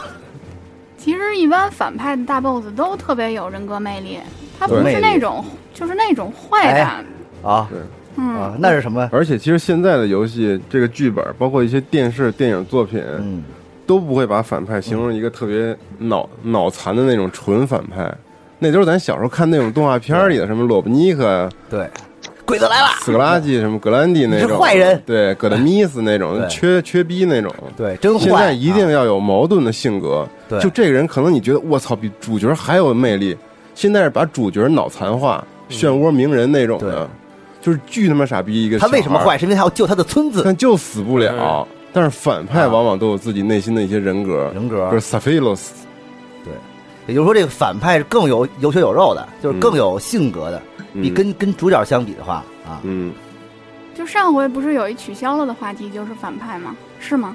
[0.98, 4.18] 其实一般反派的大 boss 都特别有人格魅力，
[4.58, 7.04] 他不对是那种就是那种坏的，哎
[7.44, 7.68] 啊
[8.16, 8.36] 嗯。
[8.36, 9.08] 啊，，那是什么？
[9.12, 13.42] 而且其实现在的游戏这个剧本，包括一些电视、电影作品，嗯，
[13.86, 18.12] 都不会把反派形容一个特别脑脑残的那种纯反派，
[18.58, 21.88] 那都是咱小时候看那种动画片里的，什么罗布尼克呀、对，
[22.44, 25.02] 鬼子来了，斯格拉基、什么格兰蒂那是种坏人！
[25.04, 27.52] 对，葛德米斯那种缺缺逼那种。
[27.76, 28.24] 对，真坏。
[28.24, 30.60] 现在一定啊要有矛盾的性格，对。
[30.60, 33.36] 就这个人可能你觉得我操比主角还有魅力，
[33.74, 37.08] 现在是把主角脑残化、漩涡鸣人那种的，
[37.66, 38.78] 就是巨他妈傻逼一个。
[38.78, 39.36] 他为什么坏？？
[39.36, 41.66] 是因为他要救他的村子但就死不了。
[41.92, 45.74] 但是反派往往都有自己内心的一些人格，人格就是萨菲洛斯，
[47.08, 53.12] 也就是说，这个反派是更有有血有肉的，就是更有性格的，比嗯跟跟主角相比的话啊，嗯，
[53.96, 56.76] 就上回不是有一取消了的话题，就是反派吗？
[57.00, 57.34] 是吗？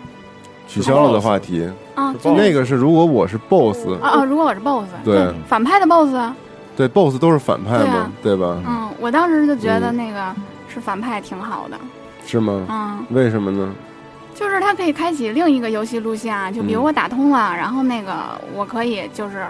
[0.68, 4.24] 取消了的话题，啊，就那个是如果我是 BOSS，啊啊！
[4.24, 6.36] 如果我是 boss，对反派的 boss，啊
[6.82, 8.58] 对 BOSS 都是反派嘛对啊，对吧？
[8.66, 10.34] 嗯，我当时就觉得嗯那个
[10.68, 11.78] 是反派挺好的，
[12.26, 12.66] 是吗？
[12.70, 13.72] 嗯，为什么呢？
[14.34, 18.16] 就是他可以开启另一个游戏路线啊，就比如嗯我打通了，然后那个
[18.56, 19.46] 我可以就是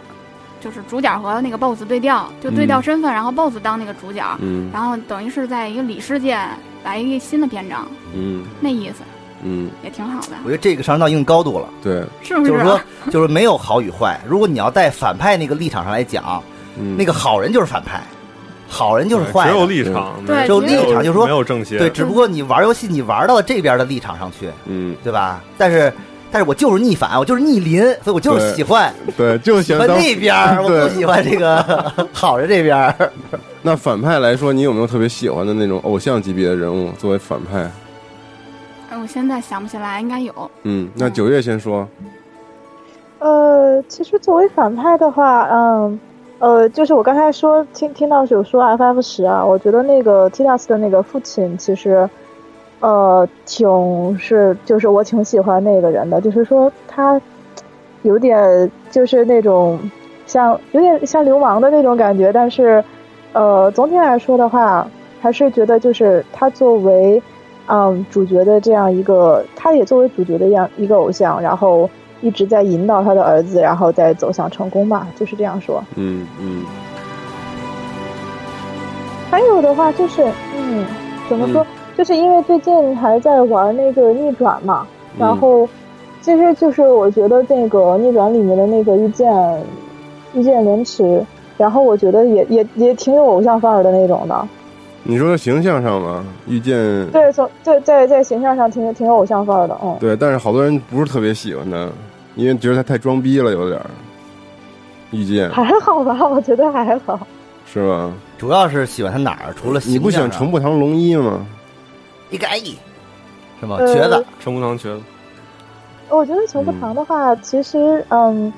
[0.59, 6.37] 就是主角和那个 boss 对调，就对调嗯身份，然后 boss 当那个主角，嗯然后等于是在一个里世界
[6.83, 8.95] 来一个新的篇章，嗯那意思
[9.43, 11.67] 嗯，也挺好的，我觉得这个上升到一定高度了。
[11.81, 12.45] 对，是不啊？
[12.47, 14.19] 就是说，就是没有好与坏。
[14.27, 16.43] 如果你要在反派那个立场上来讲，
[16.77, 18.01] 嗯那个好人就是反派，
[18.67, 19.65] 好人就是坏只有。
[19.65, 25.41] 立场，对只有立场就是说没有正邪，对，只不过你玩游戏，你玩到了这边的立场上去，嗯，对吧？
[25.57, 25.91] 但是，
[26.31, 31.61] 但是我就是逆反，我就是逆鳞，所以我就是喜欢对，就喜欢那边儿，我不喜欢这个
[32.13, 33.11] 好人这边儿。
[33.61, 37.69] 那反派来说，你有没有特别喜欢的那种偶像级别的人物作为反派？
[38.89, 40.51] 哎我现在想不起来，应该有。
[40.63, 41.87] 嗯，那九月先说。
[43.19, 45.99] 呃，其实作为反派的话，嗯，呃，
[46.41, 52.09] 呃就是我刚才说听听到有说 FF 十啊，我觉得那个 Tidas 的那个父亲其实，
[52.79, 57.21] 呃，挺是就是我挺喜欢那个人的，就是说他
[58.01, 59.79] 有点就是那种
[60.25, 62.83] 像有点像流氓的那种感觉，但是
[63.33, 64.87] 呃，总体来说的话，
[65.21, 67.21] 还是觉得就是他作为
[67.67, 71.87] 嗯主角的这样一个，他也作为主角的样一个偶像，然后
[72.21, 75.83] 一直在引导他的儿子，然后再走向成功吧，就是这样说。
[75.95, 76.63] 嗯嗯
[79.29, 80.23] 还有的话就是，
[80.55, 80.85] 嗯，
[81.29, 81.65] 怎么说？
[81.97, 84.85] 就是因为最近还在玩那个逆转嘛，
[85.17, 85.69] 然嗯后
[86.21, 89.33] 其实就是我觉得那个逆转里面的那个遇见
[90.33, 91.23] 遇见莲池，
[91.57, 94.47] 然后我觉得也也也挺有偶像范儿的那种的。
[95.03, 96.75] 你说形象上嘛，遇见
[97.11, 99.95] 对，从在在在形象上挺挺有偶像范儿的，嗯。
[99.99, 101.89] 对，但是好多人不是特别喜欢他，
[102.35, 103.85] 因为觉得他太装逼了，有点儿。
[105.11, 107.19] 遇见还好吧，我觉得还好。
[107.65, 108.13] 是吗？
[108.37, 109.53] 主要是喜欢他哪儿？
[109.53, 111.45] 除了你不喜欢形象上程步堂龙一吗？
[112.29, 112.59] 一个 A
[113.59, 113.75] 是吗？
[113.79, 115.01] 呃瘸子，程步堂瘸子，
[116.09, 118.51] 我觉得程步堂的话，其实嗯，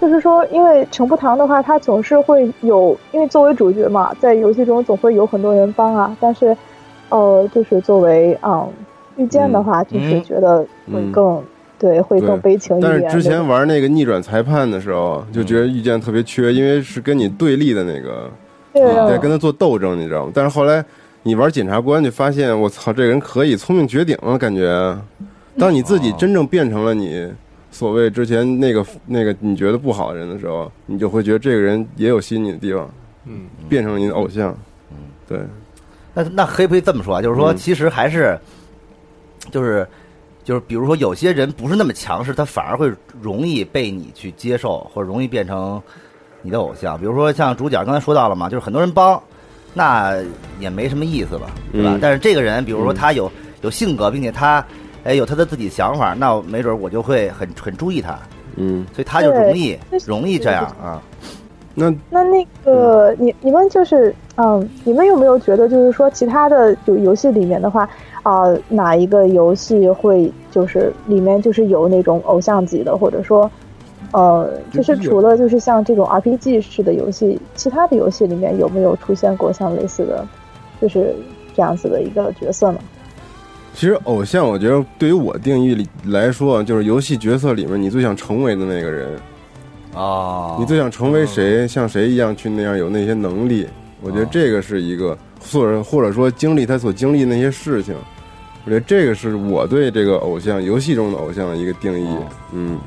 [0.00, 6.16] 就是说，因为程步堂的话，他总是会有，因为作为主角嘛，在游戏中总会有很多人帮啊。
[6.20, 6.56] 但是，
[7.10, 8.68] 呃，就是作为嗯
[9.16, 11.42] 遇见的话，就是嗯觉得会更、
[11.82, 13.10] 对，会更悲情一点但。
[13.10, 18.30] 是之前玩那个逆转裁判的时候，就觉得遇见特别缺，因为是跟你对立的那个，
[18.72, 20.30] 对你在跟他做斗争，你知道吗？
[20.32, 20.84] 但是后来
[21.24, 24.38] 你玩检察官，就发现我操，这个人可以聪明绝顶了！
[24.38, 24.96] 感觉，
[25.58, 27.28] 当你自己真正变成了你
[27.72, 32.88] 所谓之前那个那个你觉得不好的人的时候，你就会觉得这个人也有吸引你的地方，
[33.26, 34.56] 嗯，变成了你的偶像。
[34.92, 34.96] 嗯
[35.28, 35.40] 对，
[36.14, 37.22] 那那可以不可以这么说啊？
[37.22, 38.38] 就是说，嗯其实还是，
[39.50, 39.86] 就是
[40.44, 45.80] 就是，比如说有些人不是那么强势，他反而会容易被你去接受，或者容易变成
[46.42, 46.98] 你的偶像。
[46.98, 49.20] 比如说像主角刚才说到了嘛，就是很多人帮，
[49.72, 50.16] 那
[50.58, 51.90] 也没什么意思了，对吧？
[51.94, 53.30] 嗯但是这个人，比如说嗯他有
[53.62, 54.64] 有性格，并且他
[55.04, 58.18] 哎有他的自己想法，那没准我就会很很注意他，
[58.56, 61.00] 嗯，所以他就容易容易这样啊。
[61.74, 67.88] 那那那个，你你们就是，嗯，你们有没有觉得，就是说，其他的就游戏里面的话，
[68.22, 73.50] 啊、哪一个游戏会就是里面就是有那种偶像级的，或者说，
[74.12, 80.24] 呃，就是除了就是像这种 RPG 式的游戏，其他的游戏里面有没有出现过像类似的，
[80.80, 81.14] 就是
[81.54, 82.78] 这样子的一个角色呢？
[83.74, 89.08] 其实偶像，我觉得对于我定义里来说，就是游戏角色里面你最想成为的那个人。
[89.94, 91.66] 啊，你最想成为谁？
[91.66, 93.66] 像谁一样去那样有那些能力？
[94.02, 95.16] 我觉得这个是一个，
[95.50, 97.94] 或者或者说经历他所经历的那些事情，
[98.64, 102.26] 我觉得这个是我对这个偶像游戏中的偶像的一个定义哦。
[102.52, 102.80] 嗯，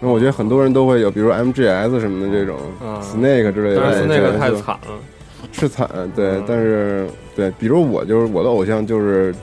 [0.00, 4.98] 那我觉得很多人都会有，比如 MGS 什么的这种嗯 Snake 之类的但是那个太惨了，
[5.52, 9.34] 是惨，对嗯，但是对，比如我就是我的偶像就是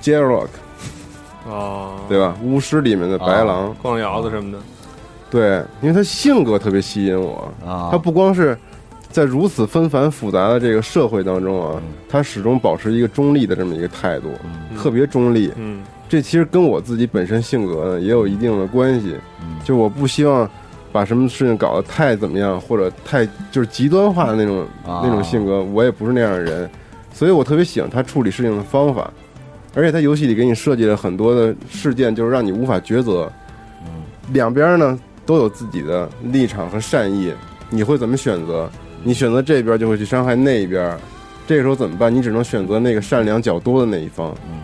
[0.00, 2.36] j e r o c k 哦， 对吧？
[2.42, 4.58] 巫师里面的白狼，逛窑子什么的，
[5.30, 8.56] 对，因为他性格特别吸引我，啊，他不光是
[9.12, 14.76] 在如此纷繁复杂的这个社会当中啊，他始终保持一个中立的这么一个态度，嗯。
[14.78, 15.52] 特别中立。
[15.56, 15.82] 嗯。
[16.08, 19.58] 这其实跟我自己本身性格呢也有一定的关系，嗯。
[19.64, 20.48] 就我不希望
[20.90, 25.02] 把什么事情搞得太怎么样，或者太就是极端化的那种、啊。
[25.04, 26.68] 那种性格，我也不是那样的人，
[27.12, 29.10] 所以我特别喜欢他处理事情的方法，
[29.74, 33.30] 而且他游戏里给你设计了很多的事件，就是让你无法抉择，
[34.32, 37.32] 两边呢都有自己的立场和善意，
[37.70, 38.70] 你会怎么选择？
[39.02, 40.96] 你选择这边就会去伤害那一边，
[41.46, 42.14] 这个时候怎么办？
[42.14, 44.34] 你只能选择那个善良较多的那一方。
[44.50, 44.60] 嗯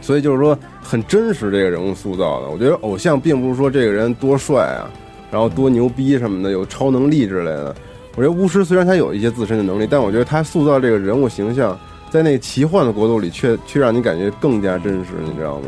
[0.00, 2.48] 所以就是说，很真实这个人物塑造的。
[2.50, 4.90] 我觉得偶像并不是说这个人多帅啊，
[5.30, 7.72] 然后多牛逼什么的，有超能力之类的。
[8.16, 11.78] 我觉得巫师虽然他有一些自身的能力，但我觉得他塑造这个人物形象，
[12.10, 15.66] 在那个奇幻的国度里却，却让你感觉更加真实，你知道吗？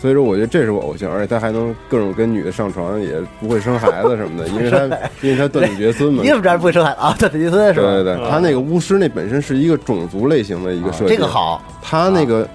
[0.00, 4.78] 所以说，我觉得这是我偶像，而且他还能各种跟女的上床，也不会生孩子什么的， 因为他
[5.20, 6.28] 因为他断子绝孙嘛你。
[6.28, 7.14] 怎么知道不会生孩子啊？
[7.18, 7.86] 断子绝孙是吧？
[7.92, 12.48] 对对对，他那个巫师那本身是一个种族类型的一个啊设计，这个好，他那个，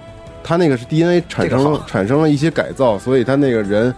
[0.44, 3.94] 他那个是 DNA 产生这个产生了一些改造，所以他那个人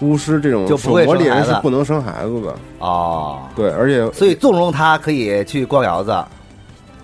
[0.00, 2.54] 巫师这种就不会手魔猎人是不能生孩子的。
[2.80, 6.14] 哦，对，而且所以纵容他可以去逛窑子，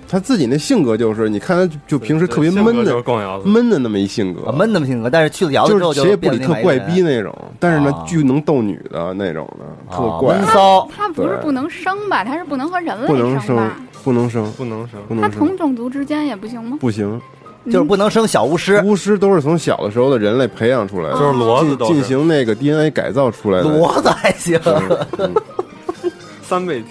[0.08, 3.02] 他自己那性格就是，你看他就就平时特别闷的
[3.44, 12.24] 闷的那么一性格啊，闷那么性格，但是去了窑子之后就是谁也不理特怪逼那种，但是呢啊巨能逗女的那种的，特啊怪闷，骚他不是不能生吧？
[12.24, 15.00] 他是不能和人类不能生吧？，不能生，不能生。
[15.00, 16.78] 他不能生，同种族之间也不行吗？
[16.80, 17.20] 不行。
[17.66, 23.64] 就是不能生小巫师，巫师都是从小的时候的人类培养出来的，就是骡子进行那个 DNA 改造出来的。
[23.68, 24.56] 骡子还行。
[25.18, 25.34] 嗯
[26.42, 26.90] 三倍体，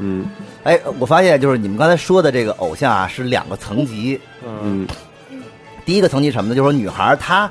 [0.00, 0.24] 嗯
[0.62, 4.20] 哎，我发现就是你们刚才说的这个偶像啊，是两个层级。
[4.44, 4.88] 嗯嗯
[5.86, 6.54] 第一个层级什么呢？
[6.54, 7.48] 就是说女孩她，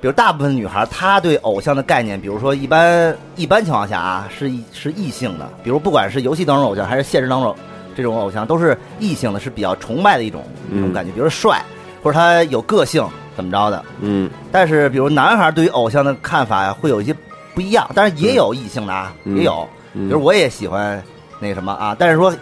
[0.00, 7.54] 比如大部分女孩她对偶像的概念，比如说一般一般情况下啊，是是异性的，比如不管是游戏当中偶像还是现实当中
[7.96, 11.62] 这种偶像，都是异性的，是比较崇拜的一种一种嗯感觉，比如说帅
[12.02, 13.82] 或者他有个性怎么着的。
[14.00, 17.14] 嗯但是比如男孩对于偶像的看法，会有一些
[17.54, 19.66] 不一样，但是也有异性的啊，嗯也有。
[19.94, 21.02] 嗯，比如我也喜欢
[21.38, 22.32] 那个什么啊，但是说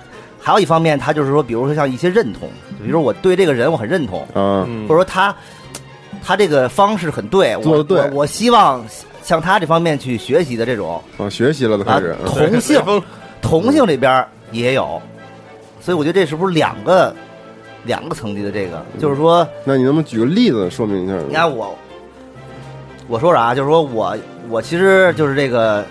[0.41, 5.35] 还有一方面，他就是说，比如说像一些认同，比如说我对这个人我很认同，啊，嗯或者说他
[6.23, 8.85] 他这个方式很对，我对我我希望
[9.23, 12.17] 向他这方面去学习的这种啊，学习了都啊开始。
[12.23, 13.03] 嗯同性
[13.41, 15.01] 同性这边也有，
[15.81, 17.15] 所以我觉得这是不是两个
[17.85, 21.15] 两个层级的这个，就是说，那你能不能举个例子说明一下？
[21.29, 21.77] 你看我
[23.07, 24.17] 我说啥，就是说我
[24.49, 25.85] 我其实就是这个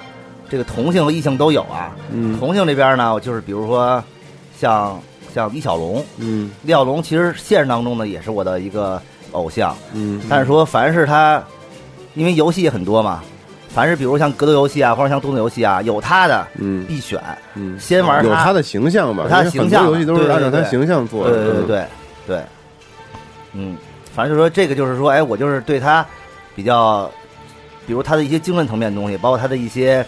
[0.53, 2.37] 这个同性和异性都有啊，嗯。
[2.37, 4.03] 同性这边呢，就是比如说
[4.55, 5.01] 像
[5.33, 6.51] 像李小龙，嗯。
[6.61, 9.01] 李小龙其实现实当中呢也是我的一个
[9.31, 10.21] 偶像，嗯。
[10.29, 11.43] 但是说凡是他，
[12.13, 13.23] 因为游戏也很多嘛，
[13.67, 16.85] 凡是比如像格斗游戏啊，或者像动作游戏啊，有他的嗯。
[16.85, 17.19] 必选，
[17.55, 21.31] 嗯，先玩他有他的形象吧，有他形象多游戏都是按照他对形象做的。
[21.31, 21.85] 嗯，对对对对。
[22.27, 22.41] 对，
[23.53, 23.75] 嗯，
[24.13, 26.05] 反正就说这个就是说，哎，我就是对他
[26.55, 27.09] 比较
[27.87, 30.05] 比如他的一些精神层面的东西，包括他的一些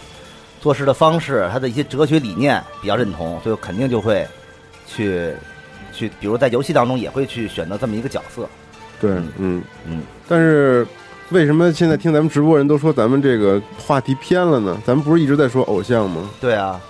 [0.65, 4.27] 做事的方式，他的一些哲学理念比较认同，所以肯定就会
[4.87, 5.31] 去
[5.93, 8.49] 去，比如在游戏当中也会去选择这么一个角色。
[8.99, 10.83] 对，嗯嗯，但是
[11.29, 14.75] 为什么现在听咱们直播人都说咱们这个话题偏了呢？
[14.83, 16.27] 咱们不是一直在说偶像吗？
[16.41, 16.81] 对啊，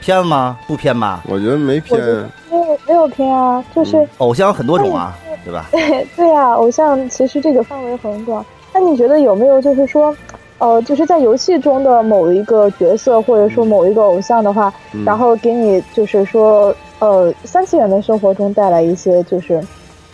[0.00, 0.56] 偏吗？
[0.68, 1.24] 不偏吧？
[1.26, 2.00] 我觉得没偏
[2.48, 5.66] 没有没有偏啊，就是、偶像很多种啊，对吧？
[5.72, 8.46] 对 对啊、偶像其实这个范围很广。
[8.72, 10.16] 那你觉得有没有就是说，
[10.64, 19.62] 呃，就是在游戏中的某一个角色或者说某一个偶像的话，嗯然后给你就是说，呃，三次元的生活中带来一些就是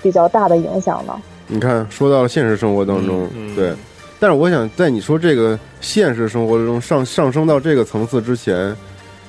[0.02, 1.14] 比较大的影响呢？
[1.46, 3.72] 你看说到了现实生活当中，对。
[4.18, 8.76] 但是我想在你说这个现实生活中上上升到这个层次之前，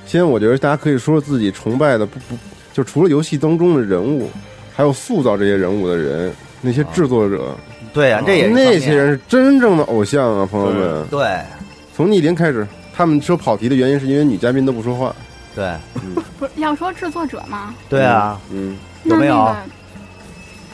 [0.04, 2.34] 先我觉得大家可以说说自己崇拜的不不
[2.72, 4.28] 就除了游戏当中的人物，
[4.74, 7.54] 还有塑造这些人物的人，那些制作者，
[7.92, 11.06] 对啊，这也是那些人是真正的偶像啊，朋友们。
[11.08, 11.38] 对
[11.94, 15.14] 从逆鳞开始，他们说跑题的原因是因为女嘉宾都不说话。
[15.54, 15.70] 对
[16.38, 17.74] 不是要说制作者吗？
[17.88, 19.56] 对啊，嗯，有没有那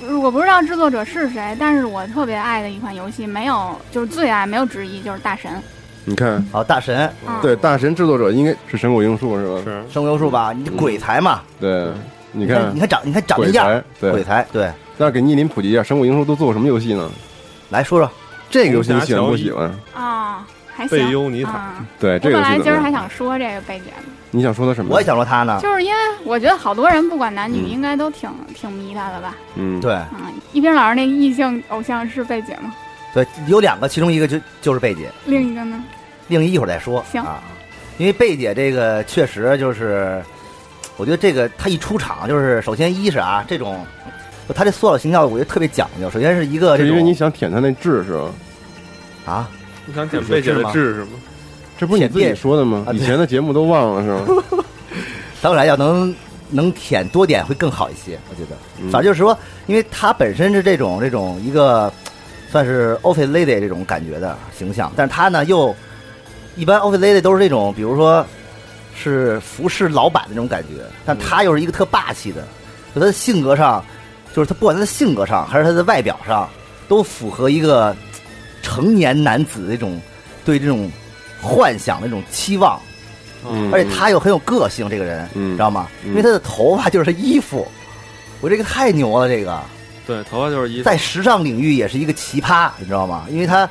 [0.02, 5.50] 那个我不知道制作者是谁，但是我特别爱的一款游戏，没有就是最爱，没有之一，就是大神。
[6.04, 9.60] 你看，好大神嗯、对大神制作者应该是神谷英树是吧？
[9.64, 11.86] 是神谷英树吧，你鬼才嘛，对，
[12.30, 14.22] 你你看你看长你看长鬼那样，，对鬼。
[14.22, 17.10] 才对，那给逆鳞普及一下，神谷英树都做过什么游戏呢？
[17.70, 18.10] 来说说
[18.50, 19.70] 这个游戏你喜欢不喜欢？
[19.94, 20.98] 啊，还行。
[20.98, 22.90] 贝优尼塔啊 对，我这个本来今儿还？
[22.90, 24.94] 想说这个贝姐呢，你想说他什么？
[24.94, 29.36] 我也想说他呢，就是因为我觉得好多人不管男女，嗯应该都挺挺迷她的吧。
[29.54, 32.74] 嗯，对嗯，一冰老师那个异性偶像是贝姐吗？
[33.14, 35.82] 对，有两个，其中一个就就是贝姐，另一个呢？
[36.28, 37.04] 另一一会儿再说。
[37.12, 37.40] 行啊，
[37.98, 40.22] 因为贝姐这个确实就是，
[40.96, 43.86] 我觉得这个她一出场就是，首先一是啊，这种
[44.54, 46.10] 她这塑料形象，我觉得特别讲究。
[46.10, 48.30] 首先是一个这是因为你想舔他那痣是吧？
[49.26, 49.50] 啊，
[49.86, 51.10] 你想舔贝姐的痣是吗？
[51.78, 52.86] 这不是你自己说的吗？
[52.92, 54.64] 以前的节目都忘了是吗？
[55.40, 56.12] 当然要能
[56.50, 58.56] 能舔多点会更好一些，我觉得。
[58.80, 59.36] 嗯反正就是说，
[59.66, 61.92] 因为他本身是这种这种一个
[62.50, 65.74] 算是 office lady 这种感觉的形象，但是他呢又
[66.56, 68.24] 一般 office lady 都是这种，比如说
[68.96, 72.42] 是服侍老板的那种感觉，但他又是一个特霸气的，
[72.94, 73.84] 就他的性格上，
[74.34, 76.48] 就是他不管他的性格上还是他的外表上，
[76.88, 77.94] 都符合一个
[78.62, 80.00] 成年男子的这种
[80.44, 80.90] 对这种
[81.40, 82.80] 幻想的这种期望。
[83.48, 85.88] 嗯，而且他又很有个性，这个人，嗯知道吗？
[86.04, 87.66] 嗯因为他的头发就是他衣服，
[88.40, 89.60] 我这个太牛了，这个
[90.06, 93.26] 对，头发就是衣服在时尚领域也是一个奇葩，你知道吗？
[93.30, 93.68] 因为他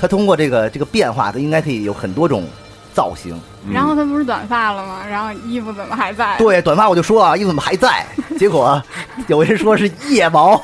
[0.00, 2.46] 他通过这个这个变化，他应该可以有很多种
[2.94, 3.38] 造型。
[3.66, 5.00] 嗯然后他不是短发了吗？
[5.06, 6.38] 然后衣服怎么还在？
[6.38, 8.06] 对，短发我就说啊，衣服怎么还在？
[8.38, 8.82] 结果
[9.28, 10.60] 有人说是腋毛，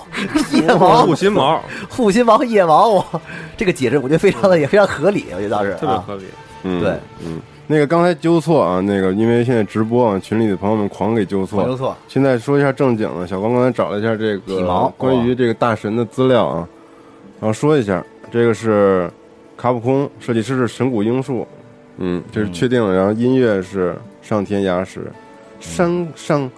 [0.53, 3.23] 腋毛护心毛，护心毛和腋毛，我
[3.57, 6.25] 这个解释我觉得非常的也非常合理，我觉得倒是啊，特别合理。
[6.65, 6.91] 嗯对，
[7.25, 11.77] 嗯，那个刚才纠错啊，那个因为现在直播啊，群里的朋友们狂给纠没错。
[11.77, 16.69] 错，现在说一下正经的，小光刚才找了一下这个关于这个大神的资料啊，
[17.41, 19.11] 然后说一下，这个是
[19.57, 21.45] 卡普空设计师是神谷英树，
[21.97, 25.11] 嗯，这是确定了，然后音乐是上天雅史，
[25.59, 26.49] 山上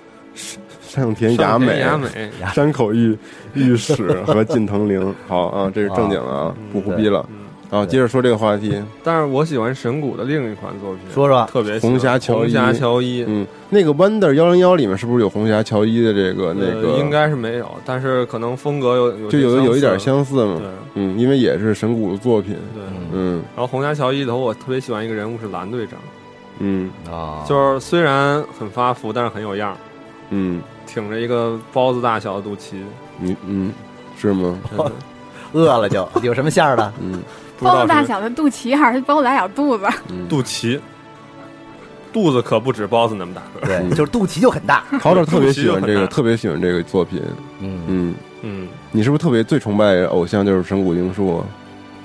[0.95, 3.19] 上田雅美，雅美，山口玉
[3.53, 5.13] 玉史和近藤绫。
[5.27, 7.27] 好啊，这是正经的啊，不胡逼了。
[7.31, 7.39] 嗯，
[7.71, 16.93] 然后接着说这个话题，但是我喜欢神谷的另一款作品，说说特别喜欢红霞乔伊红霞乔伊，嗯，那个 Wonder 幺零幺里面是不是有红霞乔伊的这个那个？
[16.93, 20.61] 呃应该是没有，但是可能风格有有就有有一点相相似嘛
[20.95, 22.55] 嗯，因为也是神谷的作品。
[22.73, 22.83] 对。
[23.13, 25.99] 嗯然后红霞乔伊里头，我特别喜欢一个人物是蓝队长，
[26.61, 29.77] 嗯啊，就是虽然很发福，但是很有样儿，
[30.31, 32.75] 嗯，挺着一个包子大小的肚脐，
[33.19, 33.73] 你嗯
[34.21, 34.59] 是吗？
[35.53, 36.93] 饿了就有什么馅儿的？
[37.01, 37.23] 嗯
[37.57, 39.87] 不知道是包子大小的肚脐还是包子大小肚子？
[40.09, 40.81] 嗯，肚脐，
[42.13, 43.67] 肚子可不止包子那么大个儿。
[43.67, 44.83] 对，嗯就是肚脐就很大。
[45.01, 47.23] 陶陶特别喜欢这个，肚脐就很大特别喜欢这个作品。
[47.61, 51.45] 嗯，嗯，嗯，你是不是特别最崇拜偶像就是神谷英树啊？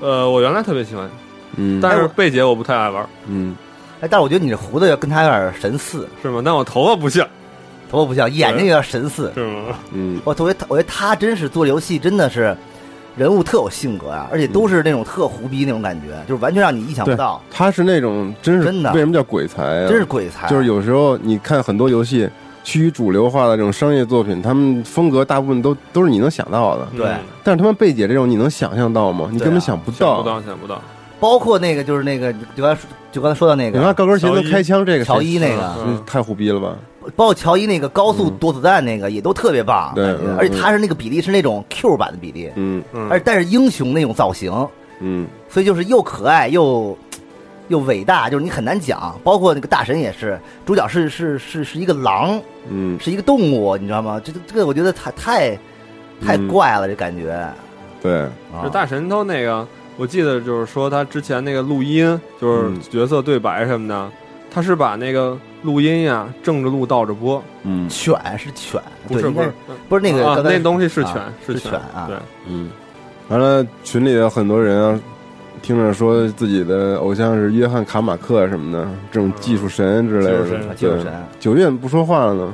[0.02, 1.10] 呃，我原来特别喜欢，
[1.58, 3.56] 嗯，但是贝姐我不太爱玩，嗯
[4.02, 6.42] 哎，但是我觉得你这胡子要跟他有点神似，是吗？
[6.46, 7.28] 但我头发不像，
[7.90, 9.32] 头发不像，眼睛有点神似。
[9.34, 9.76] 是吗？
[9.92, 12.56] 嗯我特别，我觉得他真是做游戏真的是
[13.18, 19.90] 人物特有性格啊，而且都是那种特胡逼那种感觉，就是完全让你意想不到，他是那种真是真的为什么叫鬼才啊？
[19.90, 20.48] 真是鬼才。
[20.48, 22.30] 就是有时候你看很多游戏
[22.64, 26.88] 趋于主流化的这种商业作品，他们风格大部分都都是你能想到的。
[26.96, 29.28] 对嗯但是他们贝姐这种，你能想象到吗？
[29.32, 29.98] 你根本想不到。
[29.98, 30.82] 想不到，想不到。
[31.20, 32.82] 包括那个就是那个就刚才
[33.12, 36.76] 就刚才说到那个你看，高跟鞋能开枪，这个乔伊那个嗯太胡逼了吧？
[37.16, 39.94] 包括乔伊那个高速躲子弹那个也都特别棒，
[40.38, 42.84] 而且他是那个比例是那种 Q 版的比例，嗯。
[42.94, 43.08] 嗯。
[43.10, 44.52] 而但是英雄那种造型，
[45.00, 45.28] 嗯。
[45.50, 46.98] 所以就是又可爱又
[47.70, 49.18] 又伟大，就是你很难讲。
[49.24, 52.40] 包括那个大神也是，主角是是是是一个狼，
[52.70, 53.00] 嗯。
[53.00, 54.22] 是一个动物，你知道吗？
[54.24, 55.56] 这个这个我觉得太太
[56.22, 56.48] 太嗯。
[56.48, 57.48] 怪了，这感觉。
[58.02, 58.22] 对，
[58.52, 58.64] 啊。
[58.64, 58.70] 这。
[58.70, 62.80] 大神都那个，我记得就是说他之前那个录音，就是嗯。
[62.90, 64.12] 角色对白什么的，
[64.52, 67.88] 他是把那个录音呀正着录倒着播，嗯。
[67.90, 69.52] 犬是犬，不是不是。
[69.88, 72.06] 不是那个啊那东西是啊犬是犬犬啊。
[72.08, 72.70] 对，嗯，
[73.30, 75.00] 完了群里有很多人啊。
[75.62, 80.38] 听着说自己的偶像是约翰卡马克什么的，这种技术神之类的。
[80.38, 81.14] 技术神，技术神。
[81.38, 82.54] 九月怎么不说话了呢？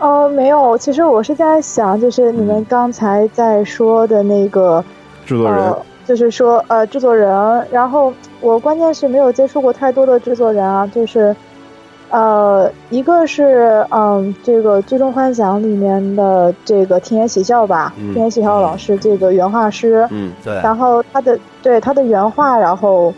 [0.00, 4.84] 哦，没有，其实我是在想，就是你们刚才在说的那个，
[5.24, 7.30] 制作人，呃，就是说呃制作人，
[7.70, 11.34] 然后我关键是没有接触过太多的制作人啊，就是
[12.12, 23.12] 呃一个是嗯这个《最终幻想》里面的这个天野喜孝吧，嗯天野喜孝老师这个原画师，嗯对，然后他的对他的原画，然后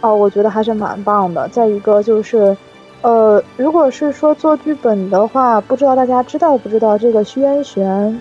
[0.00, 1.46] 哦，我觉得还是蛮棒的。
[1.48, 2.56] 再一个就是，
[3.02, 8.20] 呃，如果是说做剧本的话，不知道大家知道不知道这个虚渊玄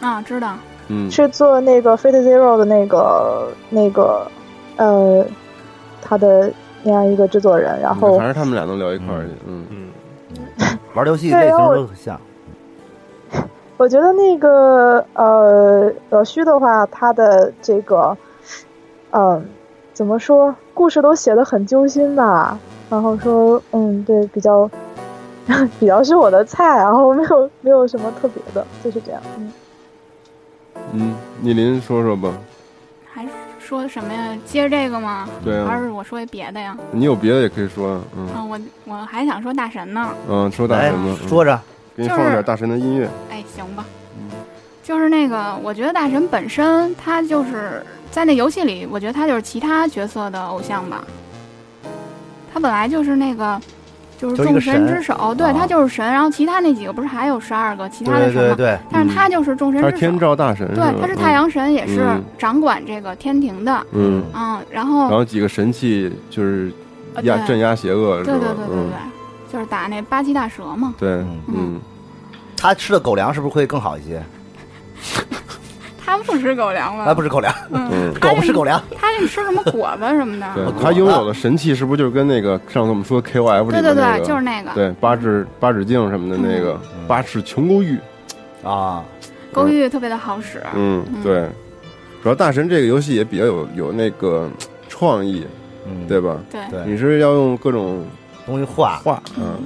[0.00, 0.54] 啊，知道。
[0.90, 4.26] 嗯是做那个 Fate Zero 的那个那个
[4.76, 5.22] 呃
[6.00, 6.50] 他的
[6.82, 12.20] 那样一个制作人，然后还是他们俩能聊一块儿去，嗯嗯， 玩游戏类型都很像。
[13.76, 18.16] 我觉得那个呃老虚的话，他的这个
[19.12, 19.44] 嗯、
[19.92, 22.58] 怎么说，故事都写的很揪心吧。
[22.90, 24.68] 然后说嗯对，比较
[25.78, 29.20] 比较是我的菜，然后没有没有什么特别的，就是这样。
[29.38, 29.52] 嗯，
[30.94, 32.32] 嗯，你林说说吧，
[33.68, 34.34] 说什么呀？
[34.46, 35.28] 接着这个吗？
[35.44, 36.74] 对啊，还是我说一别的呀？
[36.90, 40.08] 你有别的也可以说，嗯啊，我我还想说大神呢。
[40.26, 41.54] 嗯，说大神吧，嗯说着，
[41.94, 43.84] 给你就是放点大神的音乐，哎，行吧。
[44.18, 44.30] 嗯
[44.82, 51.04] 就是那个，我觉得大神本身他就是在那游戏里，我觉得他就是其他角色的偶像吧。
[52.50, 53.60] 他本来就是那个，
[54.18, 56.04] 就是众神神之首，对啊他就是神。
[56.04, 58.54] 然后其他那几个不是还有十二个其他的神吗？
[58.56, 59.90] 对对，但是他就是众神之首。
[59.90, 63.86] 他是天照大神，对，他是太，阳神，也是嗯掌管这个天庭的。
[63.92, 66.72] 嗯，嗯，然后然后几个神器就是
[67.22, 70.94] 压镇压邪恶，对对对对嗯对，就是打那八岐大蛇嘛。
[70.98, 71.80] 对，嗯嗯，
[72.56, 74.20] 他吃的狗粮是不是会更好一些？
[76.08, 77.04] 他不吃狗粮吗？
[77.04, 78.82] 他，不吃狗粮，嗯，嗯狗他不吃狗粮。
[78.98, 80.46] 他那吃什么果子什么的？
[80.54, 87.98] 对他拥有的神器是不是就是跟那个上次我们说 K O F 里对对对，就是那个对八指八指镜什么的那个嗯八尺琼勾玉，
[88.64, 89.04] 啊，
[89.52, 90.62] 勾玉特别的好使。
[90.74, 91.46] 嗯，嗯对，
[92.22, 94.48] 主要大神这个游戏也比较有有那个
[94.88, 95.46] 创意，
[95.86, 96.38] 嗯，对吧？
[96.50, 98.04] 对对，你是要用各种
[98.46, 99.56] 东西画画，嗯，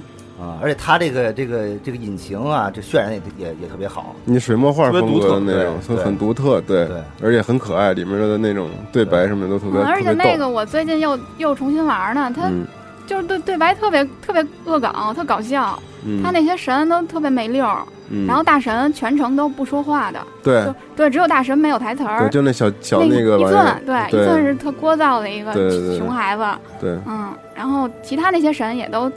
[0.43, 4.16] 啊，而且他这个这个这个引擎啊，这渲染也也也特别好。
[4.24, 12.66] 你水墨画风格的那种，对很很独特，对对，而且很可爱，里面的那种对白什么的都特别嗯，而且特别逗，那个我最近又又重新玩呢，他嗯
[13.07, 15.80] 就是对对白特别特别恶搞，特搞笑。
[16.05, 20.64] 嗯，他那些神都特别没溜儿，嗯然后大神全程都不说话的，对
[20.97, 22.28] 对，只有大神没有台词对，儿。
[22.28, 25.53] 就那小小那个一寸，，对，一寸是特聒噪的一个
[25.97, 26.45] 熊孩子，
[26.80, 29.09] 对，嗯，然后其他那些神也都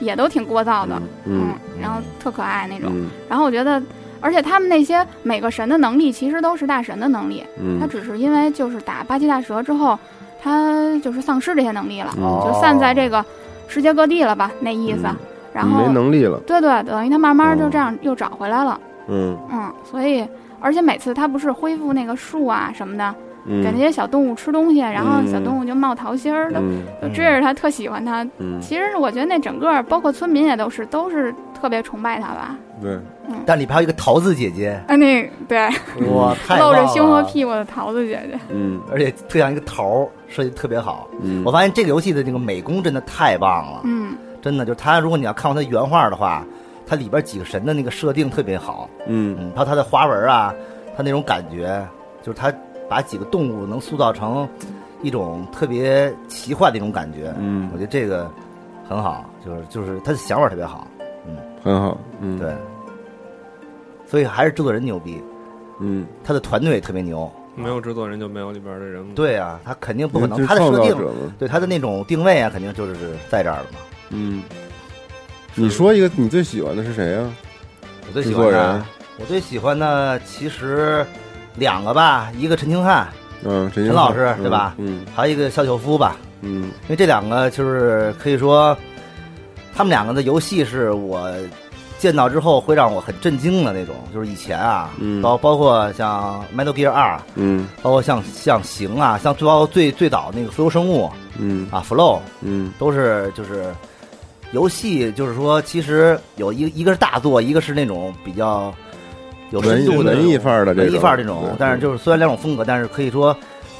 [0.00, 2.90] 也都挺聒噪的，嗯嗯，然后特可爱那种。
[2.92, 3.08] 嗯。
[3.28, 3.80] 然后我觉得，
[4.20, 7.44] 而且他们那些每个神的能力其实都是大神的能力，
[7.78, 9.98] 他嗯只是因为就是打八岐大蛇之后，
[10.42, 13.24] 他就是丧失这些能力了，嗯就散在这个
[13.68, 15.02] 世界各地了吧，那意思。
[15.04, 15.16] 嗯。
[15.52, 19.36] 然后没能力了，对对，等于他慢慢就这样又找回来了，嗯。
[19.52, 20.24] 嗯，所以
[20.60, 23.14] 而且每次他不是恢复那个树啊什么的，嗯，
[23.46, 25.26] 给那些小动物吃东西，然后嗯。
[25.30, 26.82] 小动物就冒桃心儿，都嗯。
[27.02, 28.26] 就追着他，特喜欢他。
[28.38, 32.56] 嗯，其实我觉得那整个包括村民也都是都是特别崇拜他吧。
[32.80, 32.98] 对，
[33.44, 35.68] 但里边还有一个桃子姐姐，啊，那对，
[36.12, 38.80] 哇， 太露着胸和屁股的桃子姐姐，嗯。
[38.90, 41.08] 而且特像一个桃儿，设计特别好。
[41.22, 46.42] 嗯，我发现这个游戏的这个美工真的太棒了，嗯，真的就是它，如果你要看过它原画的话，
[46.86, 49.36] 它里边几个神的那个设定特别好，嗯。
[49.38, 50.54] 嗯，还有它的花纹啊，
[50.96, 51.86] 它那种感觉，
[52.22, 52.50] 就是它
[52.90, 54.48] 把几个动物能塑造成
[55.00, 58.28] 一种特别奇幻的一种感觉，嗯我觉得这个
[58.88, 60.84] 很好，就是就是他的想法特别好，
[61.24, 62.52] 嗯很好，嗯对，
[64.06, 65.22] 所以还是制作人牛逼，
[65.78, 69.14] 嗯，他的团队特别牛，没有制作人就没有里边的人物。
[69.14, 70.96] 对啊，他肯定不可能，他的设定
[71.38, 73.78] 对他的那种定位啊，肯定就是在这儿了嘛。
[74.08, 74.42] 嗯，
[75.54, 77.30] 你说一个你最喜欢的是谁呀？
[78.08, 78.84] 我最喜欢的，
[79.20, 81.06] 我最喜欢的其实
[81.56, 83.08] 两个吧，一个陈清汉，
[83.44, 84.74] 嗯，陈陈老师对吧？
[84.78, 85.04] 嗯。
[85.14, 86.64] 还有一个肖秀夫吧，嗯。
[86.84, 88.76] 因为这两个就是可以说，
[89.74, 91.30] 他们两个的游戏是我
[91.98, 95.20] 见到之后会让我很震惊的那种，就是以前啊，嗯。
[95.20, 97.68] 包包括像 Metal Gear 二，嗯。
[97.82, 101.68] 包括像像行啊，像最包括最最早那个浮游生物嗯。
[101.70, 102.72] 啊，Flow 嗯。
[102.78, 103.74] 都是就是
[104.52, 108.74] 游戏，就是说其实有一一个是大作，一个是那种比较
[109.50, 113.36] 有深文艺度的文艺范儿的这种文艺范儿这种，但是就是虽然两种风格，但是可以说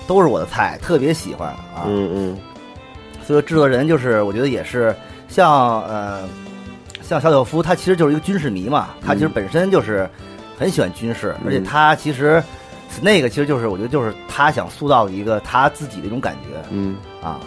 [0.06, 1.86] 都是我的菜，特别喜欢啊。
[1.86, 2.38] 嗯嗯。
[3.24, 4.94] 所以制作人就是我觉得也是
[5.28, 6.28] 像呃
[7.02, 9.32] 像小小夫，他其实就是一个军事迷嘛，他其实嗯。
[9.32, 10.08] 本身就是
[10.58, 12.42] 很喜欢军事，嗯而且他其实
[13.00, 17.38] 那个其实就是我觉得就是他想塑造的一个他自己的一种感觉嗯，啊，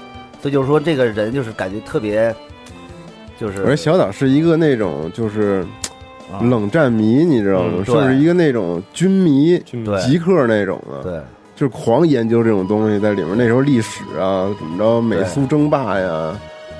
[0.41, 2.33] 所以就是说这个人就是感觉特别
[3.37, 5.92] 就是而小岛是一个那种就是啊
[6.41, 7.83] 冷战迷，你知道吗？
[7.85, 9.57] 嗯是一个那种军迷、
[10.01, 11.03] 极客那种的？
[11.03, 11.21] 对。
[11.55, 16.35] 就是狂研究这种东西，在里面那时候历史啊，怎么着美苏争霸呀，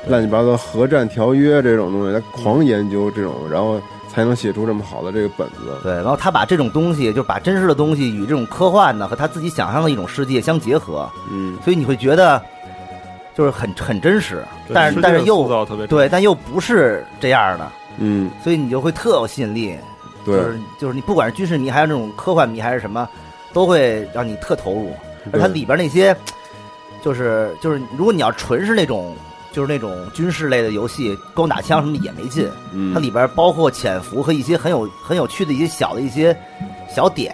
[0.08, 3.80] 乱七八糟核战条约这种东西，他狂研究这种，然后
[4.10, 5.78] 才能写出这么好的这个本子。
[5.84, 11.56] 对，然后他把这种东西，就把真实的东西与这种科幻的和他自己想象的一种世界相结合，嗯。
[11.64, 12.42] 所以你会觉得
[13.36, 19.78] 就是很很真实，但是但是又造特别对，但又不是这样的，嗯，所以你就会特有吸引力。
[20.26, 23.10] 对就是就是你不管是军事迷还是那种科幻迷还是什么，
[23.52, 24.94] 都会让你特投入。
[25.32, 26.16] 而它里边那些，
[27.02, 29.14] 就是就是如果你要纯是那种
[29.52, 32.50] 就是那种军事类的游戏，光打枪什么也没劲。
[32.72, 36.34] 嗯，它里边包括潜伏和一些很有很有趣的一些小的一些
[36.90, 37.34] 小点，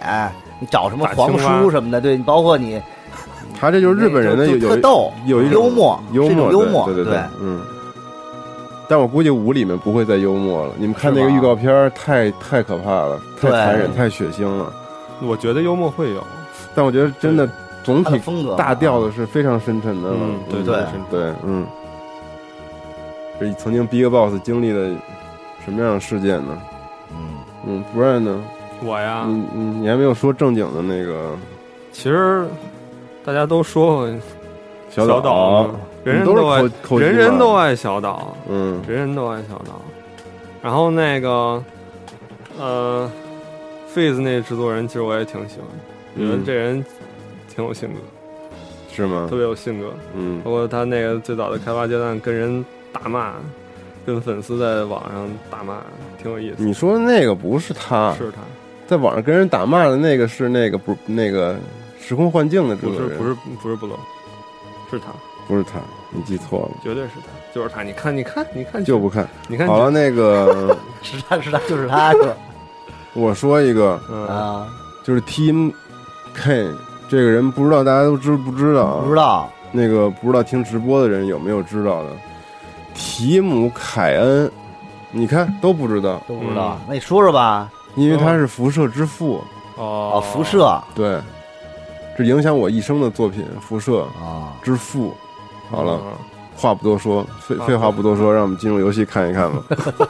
[0.58, 2.82] 你找什么皇打青蛙叔什么的，对你包括你
[3.60, 7.62] 他这就是日本人的有特逗有一种幽默幽默幽默对对对对，嗯。
[8.90, 10.74] 但我估计五里面不会再幽默了。
[10.76, 14.72] 你们看那个预告片，太太可怕了，太残忍，太血腥了。
[15.22, 16.20] 我觉得幽默会有，
[16.74, 17.48] 但我觉得真的
[17.84, 20.16] 总体风格大调的是非常深沉的了。
[20.20, 21.64] 嗯对对对，嗯。
[23.38, 24.88] 这曾经 Big Boss 经历的
[25.64, 26.60] 什么样的事件呢？
[27.12, 27.38] 嗯，
[27.68, 28.42] 嗯，不然呢？
[28.82, 31.36] 我呀，你你你还没有说正经的那个
[31.92, 32.44] 其实
[33.24, 34.10] 大家都说过
[34.90, 35.70] 小岛
[36.02, 36.62] 人人都爱
[36.98, 39.80] 人人都爱小岛，嗯人人都爱小岛。
[40.62, 41.62] 然后那个
[42.58, 43.10] 呃
[43.88, 45.66] ，Face 那制作人，其实我也挺喜欢，
[46.16, 46.84] 觉得嗯这人
[47.54, 47.98] 挺有性格，
[48.94, 49.36] 是吗特？
[49.36, 49.92] 别有性格。
[50.14, 53.34] 嗯包括他那个最早的开发阶段，跟人大骂，
[54.04, 55.78] 跟粉丝在网上大骂，
[56.22, 56.62] 挺有意思。
[56.62, 58.38] 你说那个不是他，是他，
[58.86, 61.56] 在网上跟人打骂的那个是那个不那个
[62.00, 63.96] 时空幻境的制作人，不是不是不是布隆，
[64.90, 65.06] 是他，
[65.46, 65.80] 不是他，
[66.10, 67.82] 你记错了，绝对是他，就是他。
[67.82, 69.28] 你看，你看，你看，就不看。
[69.48, 72.34] 你看，好了，，那个 是他是他就是他是吧
[73.14, 74.68] 我说一个，嗯，啊，
[75.02, 75.72] 就是 Team
[76.32, 76.68] K
[77.08, 79.02] 这个人，不知道大家都知不知道啊？
[79.04, 82.10] 不知道那个不知道听直播的人有没有知道的？
[82.94, 84.50] 提姆凯恩，
[85.10, 87.70] 你看都不知道，都不知道，那你说说吧。
[87.96, 89.42] 因为他是辐射之父，
[89.76, 91.18] 哦哦，辐射对，
[92.16, 95.08] 这影响我一生的作品《辐射啊，之父》。
[95.70, 96.12] 好了，嗯
[96.56, 99.62] 话不多说，废废话不多说，让我们进入游戏看一看吧。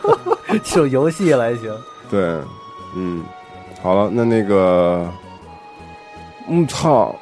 [0.65, 1.73] 就游戏来行。
[2.11, 2.41] 对，
[2.97, 3.23] 嗯，
[3.81, 5.07] 好了，那那个，
[6.49, 7.15] 嗯，操，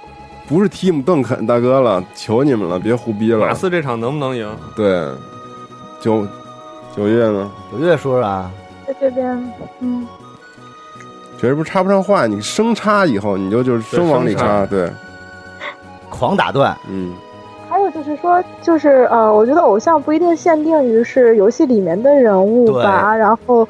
[0.48, 3.52] 不是提姆邓肯大哥了，求你们了，别胡逼了马。
[3.52, 4.50] 刺这场能不能赢？
[4.74, 5.06] 对，
[6.00, 6.26] 九
[6.96, 7.50] 九月呢？
[7.70, 8.50] 九月说说啊，
[8.86, 10.06] 在这边，嗯，
[11.38, 14.90] 确实不插不上话，你生插以后你就就是生往里插，对，
[16.08, 17.14] 狂打断，嗯
[18.08, 23.14] 是说，就是呃，我觉得偶像不一定限定于是游戏里面的人物吧。
[23.14, 23.68] 然后，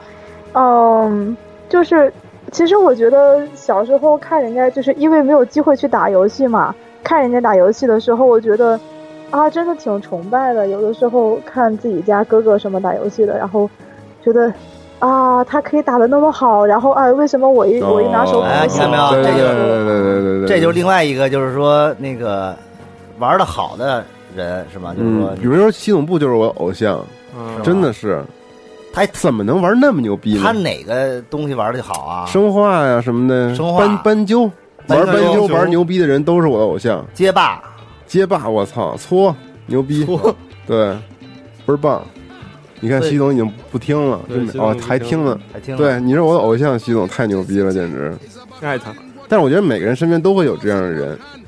[0.52, 1.36] 嗯，
[1.68, 2.12] 就是
[2.50, 8.78] 其实我觉得小时候看人家，就是因为没有机会去打游戏嘛，看人家打游戏的时候，我觉得
[9.30, 10.66] 啊，真的挺崇拜的。
[10.68, 13.68] 有的时候看自己家哥哥什么打游戏的，然后
[14.24, 14.52] 觉得。
[15.00, 18.78] 啊，他可以打的那么好，然后啊，为什么我一、我一拿手哎不行？
[18.78, 22.52] 你看没有这就对对对对对，这就是另外一个，就是说那个
[23.20, 24.04] 玩的好的
[24.38, 24.94] 人是吧？
[24.94, 27.04] 就是说嗯，比如说系统部就是我偶像，
[27.36, 28.22] 嗯，真的是，
[28.92, 30.42] 他怎么能玩那么牛逼呢？
[30.42, 32.24] 他哪个东西玩的好啊？
[32.26, 34.50] 生化呀什么的，生化斑斑鸠，
[34.86, 37.04] 玩斑鸠玩牛逼的人都是我的偶像。
[37.12, 37.62] 街霸
[38.06, 39.34] 街霸，我操，搓
[39.66, 40.06] 牛逼，
[40.66, 40.94] 对，
[41.66, 42.02] 倍儿棒。
[42.80, 45.38] 你看对西总已经不听了，对真的哦还听了。
[45.52, 48.16] 还听对，你是我的偶像，西总太牛逼了，简直。
[48.60, 48.94] 爱他。
[49.28, 51.40] 但是我觉得每个人身边都会有这样的人，嗯，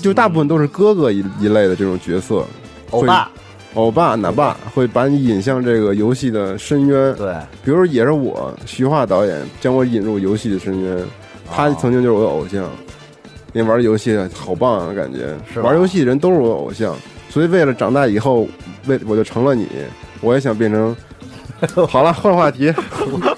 [0.00, 2.44] 就大部分都是哥哥一一类的这种角色，
[2.90, 3.30] 欧巴
[3.74, 7.14] 欧巴、奶爸会把你引向这个游戏的深渊。
[7.14, 7.34] 对，
[7.64, 11.04] 比如说，也是我徐化导演将我引入游戏的深渊，
[11.50, 12.68] 他哦曾经就是我的偶像。
[13.52, 16.94] 因为玩游戏好棒啊，感觉是玩游戏的人都是我的偶像，
[17.28, 18.46] 所以为了长大以后，
[18.86, 19.66] 为我就成了你，
[20.20, 20.96] 我也想变成
[21.88, 22.72] 好了，换话题。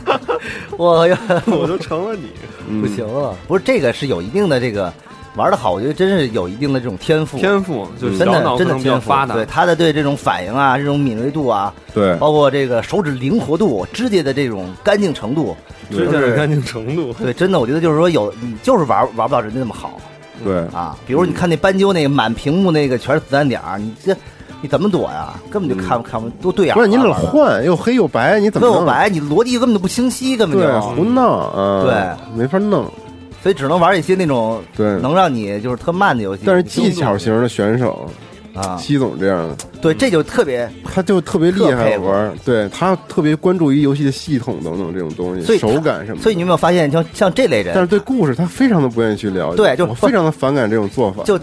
[0.77, 2.29] 我呀，我就成了你。
[2.69, 3.35] 嗯不行了。
[3.49, 4.93] 不是这个是有一定的这个
[5.35, 9.35] 玩的好，我觉得真是有一定的这种天赋，天赋就真的真的天赋发达。
[9.35, 15.57] 对他的对这种反应啊，这种敏锐度啊，对，包括这个手指灵活度、指甲的这种干净程度，
[15.91, 19.99] 指甲的干净程度，对，真的我觉得就是说有你就是玩玩不到人家那么好
[20.45, 20.97] 对，啊。
[21.07, 24.15] 比如你看那斑鸠那个满屏幕那个全是子弹点儿，你这
[24.61, 25.33] 你怎么躲呀？
[25.51, 26.75] 根本就看不看不都对眼。
[26.75, 28.77] 不是你老换又黑又白，你怎么弄？
[28.77, 32.85] 跟我白，你逻辑根本就不清晰，根本就对，胡闹啊，对，没法弄。
[33.43, 36.43] 所以只能玩一些那种对，能让你就是特慢的游戏。
[36.47, 38.09] 但是技巧型的选手，
[38.55, 46.23] 啊，西总这样的，对，这就特别他就特别厉害玩，对他特别关注于游戏的系统等等这种东西，手感什么。
[46.23, 51.23] 所以你有没有发现，像像这类人，但是对故事他非常的不愿意去了解，对就我非常的反感这种做法。
[51.25, 51.39] 就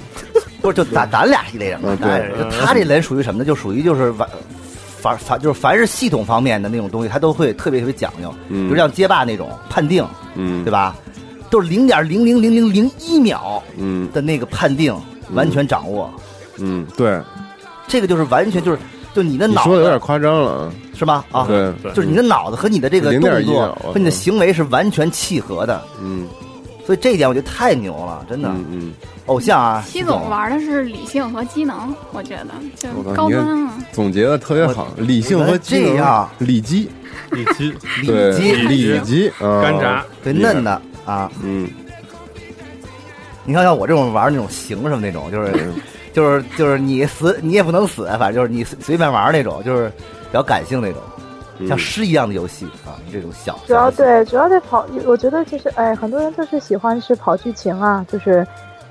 [0.62, 2.32] 不是就咱咱俩是一类人嘛对
[2.62, 3.45] 他这人属于什么呢？
[3.45, 4.28] 就属于就是凡
[5.02, 10.95] 凡凡就是凡是系统方面的那种东西，他都会特别特别讲究，比嗯如像街霸那种判定，嗯，对吧？
[11.50, 14.10] 都是零点零零零零零一秒嗯。
[14.12, 14.95] 的那个判定
[15.34, 16.10] 完全掌握，
[16.58, 17.20] 嗯，对，
[17.88, 18.78] 这个就是完全就是
[19.14, 20.74] 就你的你脑子说的有点夸张了啊。
[21.00, 21.24] 是吧？
[21.32, 26.28] 啊，对，就是你的脑子和你的这个0.1动作和你的行为是完全契合的，嗯。
[26.86, 28.50] 所以这一点我觉得太牛了，真的。
[28.50, 28.93] 嗯嗯，
[29.28, 33.78] 偶像啊，西总玩的是理性和机能，我觉得就高端啊。
[33.93, 35.86] 总结的特别好，理性和机能。
[35.89, 36.30] 这样。
[36.39, 36.89] 里脊，
[37.32, 37.74] 里脊。
[38.06, 38.91] 对，里脊。
[38.91, 41.32] 里脊啊，干炸，对嫩的啊。
[41.41, 41.70] 嗯，
[43.45, 45.74] 你看像我这种玩那种行什么那种，就是
[46.14, 51.01] 就是就是你死你也不能死，反正就是你随随便玩那种，就是比较感性那种，
[51.57, 51.68] 嗯。
[51.68, 58.45] 像诗一样的游戏啊，这种小主要对，主要得跑，我觉得就是哎，很多人就是喜欢是跑剧情啊，就是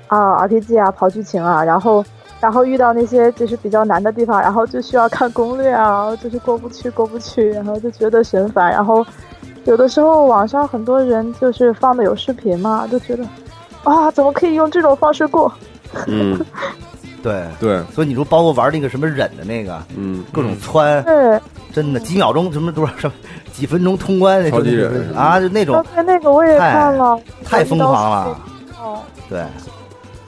[0.07, 2.03] 啊 RPG 啊跑剧情啊，然后
[2.39, 9.05] 然后遇到那些就是比较难的地方，然后就需要看攻略啊，然后就是过不去过不去，然后就觉得神烦，然后
[9.69, 13.23] 有的时候网上很多人就是放的有视频嘛，就觉得
[13.83, 15.51] 啊怎么可以用这种方式过？
[16.07, 16.43] 嗯，
[17.21, 17.45] 对。
[17.59, 21.39] 对，所以你说包括玩那个什么忍的那个，嗯，各种窜，对，
[21.71, 23.13] 真的几秒钟什么多少什么
[23.53, 25.75] 几分钟通关那种超级忍啊，就那种。
[25.75, 28.41] 刚才，那个我也看了，太疯狂了。
[28.81, 28.99] 哦，
[29.29, 29.45] 对，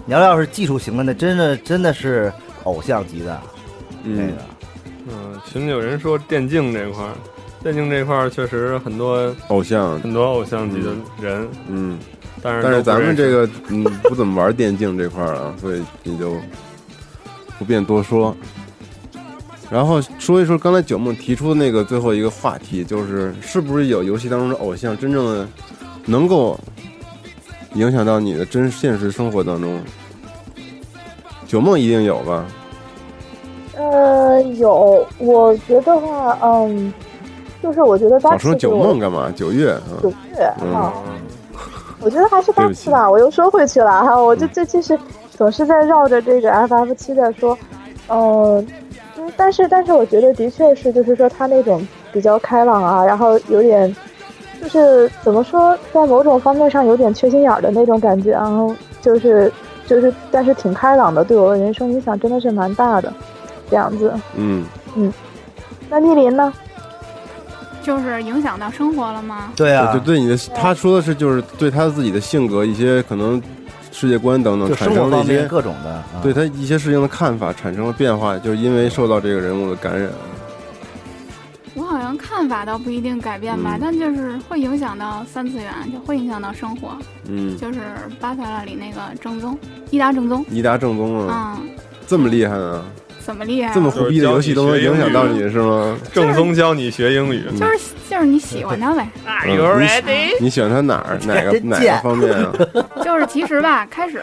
[0.05, 2.31] 你要要是技术型的，那真的真的是
[2.65, 3.39] 偶像级的
[4.03, 4.33] 那嗯个。
[5.07, 7.11] 嗯，群里有人说电竞这块儿，
[7.63, 10.91] 电竞这块儿确实很多偶像，很多偶像级的
[11.21, 11.99] 人，嗯，
[12.41, 16.35] 但是但是咱们这个嗯不怎么玩电竞这块儿啊， 所以你就
[17.59, 18.35] 不便多说。
[19.69, 25.47] 然后说一说刚才九梦提出的那个最后一个话题，就是是不是有游戏当中的偶像真正的
[26.05, 26.59] 能够
[27.75, 29.79] 影响到你的真现实生活当中？
[31.47, 32.45] 九梦一定有吧？
[33.77, 36.93] 呃，有，我觉得话，嗯，
[37.61, 39.31] 就是我觉得当说九梦干嘛？
[39.35, 40.93] 九月啊，九月嗯啊，
[41.99, 44.97] 我觉得还是对不起当时吧，我又说回去了哈，我就嗯这其实
[45.29, 47.57] 总是在绕着这个 FF 七在说，
[48.07, 48.65] 嗯、
[49.17, 53.95] 嗯，但是但是我觉得的确是，就是说他那种比较开朗啊，然后有点
[54.61, 59.51] 就是怎么说，在某种方面上有点缺心眼儿的那种感觉，然后就是
[59.85, 63.13] 就是，但是挺开朗的，对我的人生影响真的是蛮大的，
[63.69, 64.11] 这样子。
[64.35, 65.13] 嗯嗯，
[65.89, 66.51] 那逆鳞呢？
[67.83, 69.51] 就是影响到生活了吗？
[69.55, 73.41] 对啊，就对你的，他说的是就是对他自己的性格一些可能
[73.91, 80.09] 世界观等等产生了一些各种的，啊对他一些事情的看法产生了变化，就是因为受到这个人物的感染。
[81.73, 83.79] 我好像看法倒不一定改变吧，嗯。
[83.81, 86.89] 但就是会影响到三次元，就会影响到生活。
[87.29, 87.79] 嗯，就是
[88.19, 89.57] 巴塞拉里那个正宗，
[89.89, 91.69] 伊达正宗，伊达正宗啊，嗯，
[92.05, 92.83] 这么厉害啊，
[93.31, 93.73] 怎么厉害啊？
[93.73, 95.97] 这么虎逼的游戏都能影响到你是吗？
[96.13, 97.43] 正宗教你学英语。
[97.57, 97.79] 就是
[98.09, 99.07] 就是你喜欢他呗，
[99.47, 102.51] 嗯你喜你喜欢他哪儿 哪个哪个方面啊？
[103.03, 104.21] 就是其实吧，开始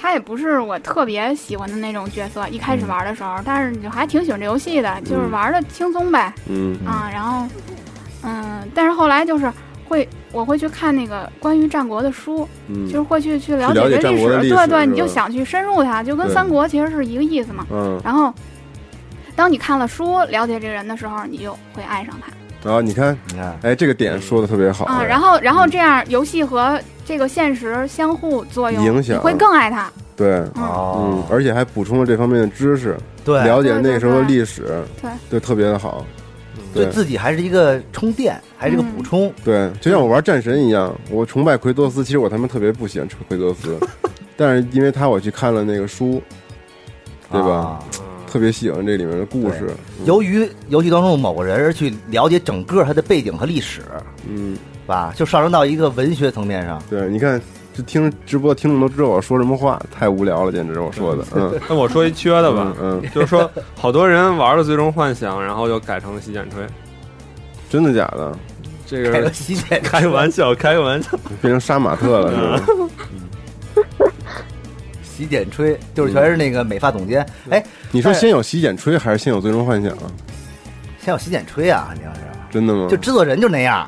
[0.00, 7.46] 他也不是我特别喜欢的那种角色，一开始玩的时候，但是就还挺喜欢这游戏的，就是玩的轻松呗，嗯啊，然后
[8.22, 9.52] 嗯，但是后来就是
[9.88, 12.46] 会我会去看那个关于战国的书，
[12.86, 17.66] 就是嗯会去去了解这历史，对对，你就想去深入它，就跟三国其实是一个意思嘛。
[17.70, 18.32] 嗯，然后，
[19.34, 22.30] 当你看了书，了解这个人的时候，你就会爱上他
[22.62, 25.02] 然后你看，你看，哎，这个点说的特别好啊。
[25.02, 29.90] 然后，然后这样游戏和这个现实相互作用，影响你会更爱他。
[30.16, 36.04] 对，嗯，而且还补充了这方面的知识，对，了解那时候的历史，对就，特别的好。
[36.74, 39.32] 对对自己还是一个充电，还是个补充。
[39.44, 43.78] 对，就像我玩战神一样，我崇拜奎多斯，其实我他妈特别不喜欢奎多斯，
[44.36, 46.20] 但是因为他我去看了那个书，
[47.32, 47.48] 对吧？
[47.48, 47.80] 啊
[48.30, 49.70] 特别喜欢这里面的故事。
[50.04, 53.80] 由于游戏当中某个人而去了解整个他的背景和历史，
[54.28, 54.54] 嗯，
[54.86, 56.78] 吧，就上升到一个文学层面上。
[56.90, 57.40] 对，你看，
[57.74, 66.62] 这听直播听众都知道我说什么话，太无聊了，简直我说的，嗯，那我说一缺的吧，嗯，就是说好多人玩了《最终幻想》，然后又改成了洗剪吹，
[67.68, 68.36] 真的假的？
[68.86, 71.10] 这个个洗剪开个玩笑，开个玩笑。
[71.42, 72.88] 变成杀马特了，是吧？
[75.02, 77.26] 洗剪吹，就是全是那个美发总监。
[77.50, 80.04] 哎，你说先有洗剪吹还是先有最终幻想啊？
[81.00, 82.20] 先有洗剪吹啊，肯定是。
[82.50, 82.86] 真的吗？
[82.88, 83.86] 就制作人就那样，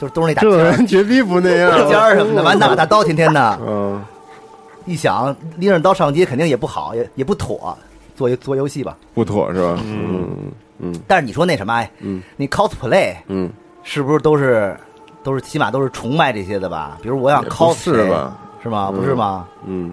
[0.00, 3.60] 就是都是那大这尖儿人绝逼不那样大尖儿什么的，完拿把大刀，天天的。
[3.62, 4.02] 嗯，
[4.86, 7.78] 一想拎着刀上街肯定也不好，也也不妥，
[8.16, 8.96] 做做游戏吧。
[9.14, 9.78] 不妥是吧？
[9.84, 13.50] 嗯嗯但是你说那什么，哎，嗯你 cosplay 嗯，
[13.82, 14.76] 是不是都是
[15.22, 16.98] 都是起码都是崇拜这些的吧？
[17.02, 18.36] 比如我想 cos 是谁吧？
[18.62, 18.88] 是吗？
[18.92, 19.48] 嗯不是吗？
[19.66, 19.92] 嗯，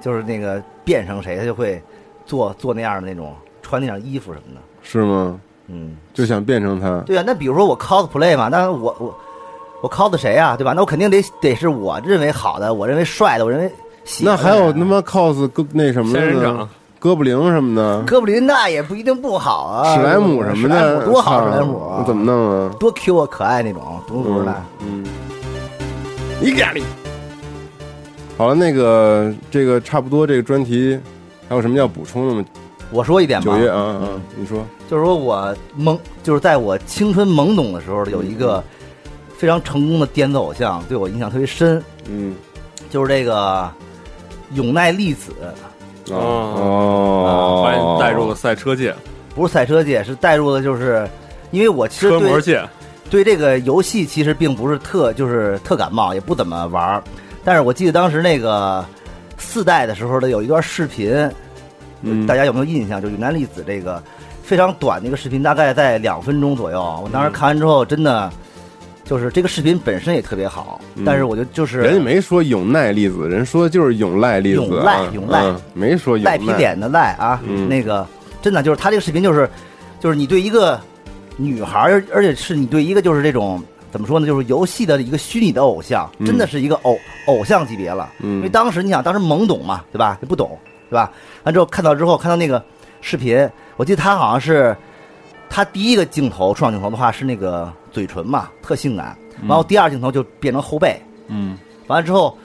[0.00, 1.82] 就是那个变成谁，他就会
[2.26, 4.60] 做做那样的那种穿那样衣服什么的。
[4.82, 5.40] 是吗？
[5.66, 9.18] 嗯，就想变成他，对啊，那比如说我 cosplay 嘛，那我我
[9.82, 10.56] 我 cos 谁啊？
[10.56, 10.72] 对吧？
[10.74, 13.72] 那我肯定得得是我认为好的，我认为帅的，我认为
[14.04, 16.68] 喜欢的那还有他妈 cos 哥那什么的呢仙人掌？
[17.04, 22.74] 哥布林什么的，哥布林那也不一定不好啊，史莱姆什么史莱的，姆多好，史莱姆那怎么弄啊？
[22.80, 24.54] 多 Q 啊，可爱那种，懂不懂的？
[24.80, 25.04] 嗯，
[26.40, 26.82] 你咖喱。
[28.38, 30.98] 好了，那个这个差不多，这个专题
[31.46, 32.42] 还有什么要补充的吗？
[32.90, 38.64] 我说一点吧九，月啊啊，你说，就是说我懵，就是在我青春懵懂的时候，有一个
[39.36, 42.34] 非常成功的电子偶像，对我印象特别深，嗯，
[42.88, 43.70] 就是这个
[44.54, 45.30] 永奈粒子，
[46.10, 48.94] 哦把你带入了赛车界、
[49.34, 51.08] 不是赛车界，是带入的，就是
[51.50, 52.62] 因为我其实对车模界。
[53.10, 57.02] 对这个游戏其实并不是特就是特感冒，也不怎么玩儿。
[57.44, 58.84] 但是我记得当时那个
[59.38, 61.12] 四代的时候的有一段视频，
[62.02, 63.00] 嗯大家有没有印象？
[63.00, 64.02] 就云南粒子这个
[64.42, 66.80] 非常短的一个视频，大概在两分钟左右。
[67.04, 68.32] 我当时看完之后，真的
[69.04, 71.04] 就是这个视频本身也特别好，嗯。
[71.04, 75.42] 但是我就就是人家没说永耐粒子，人说就是永赖粒子啊，永赖永赖。
[75.44, 76.38] 嗯没说永赖。
[76.38, 77.68] 皮脸的赖啊，嗯。
[77.68, 78.06] 那个
[78.40, 79.48] 真的就是他这个视频就是
[80.00, 80.80] 就是你对一个
[81.36, 86.26] 女孩儿，而且是你对一个就是这种怎么说呢，就是游戏的一个虚拟的偶像，嗯。
[86.26, 88.10] 真的是一个偶偶像级别了。
[88.20, 90.18] 因为嗯当时你想，当时懵懂嘛，对吧？
[90.22, 91.12] 也不懂，对吧？
[91.42, 92.62] 完之后看到之后，看到那个
[93.00, 94.74] 视频，我记得他好像是
[95.50, 99.16] 他第一个镜头出场镜头的话是那个嘴唇嘛，特性感。
[99.48, 102.36] 然后第二镜头就变成后背，嗯，完了之后，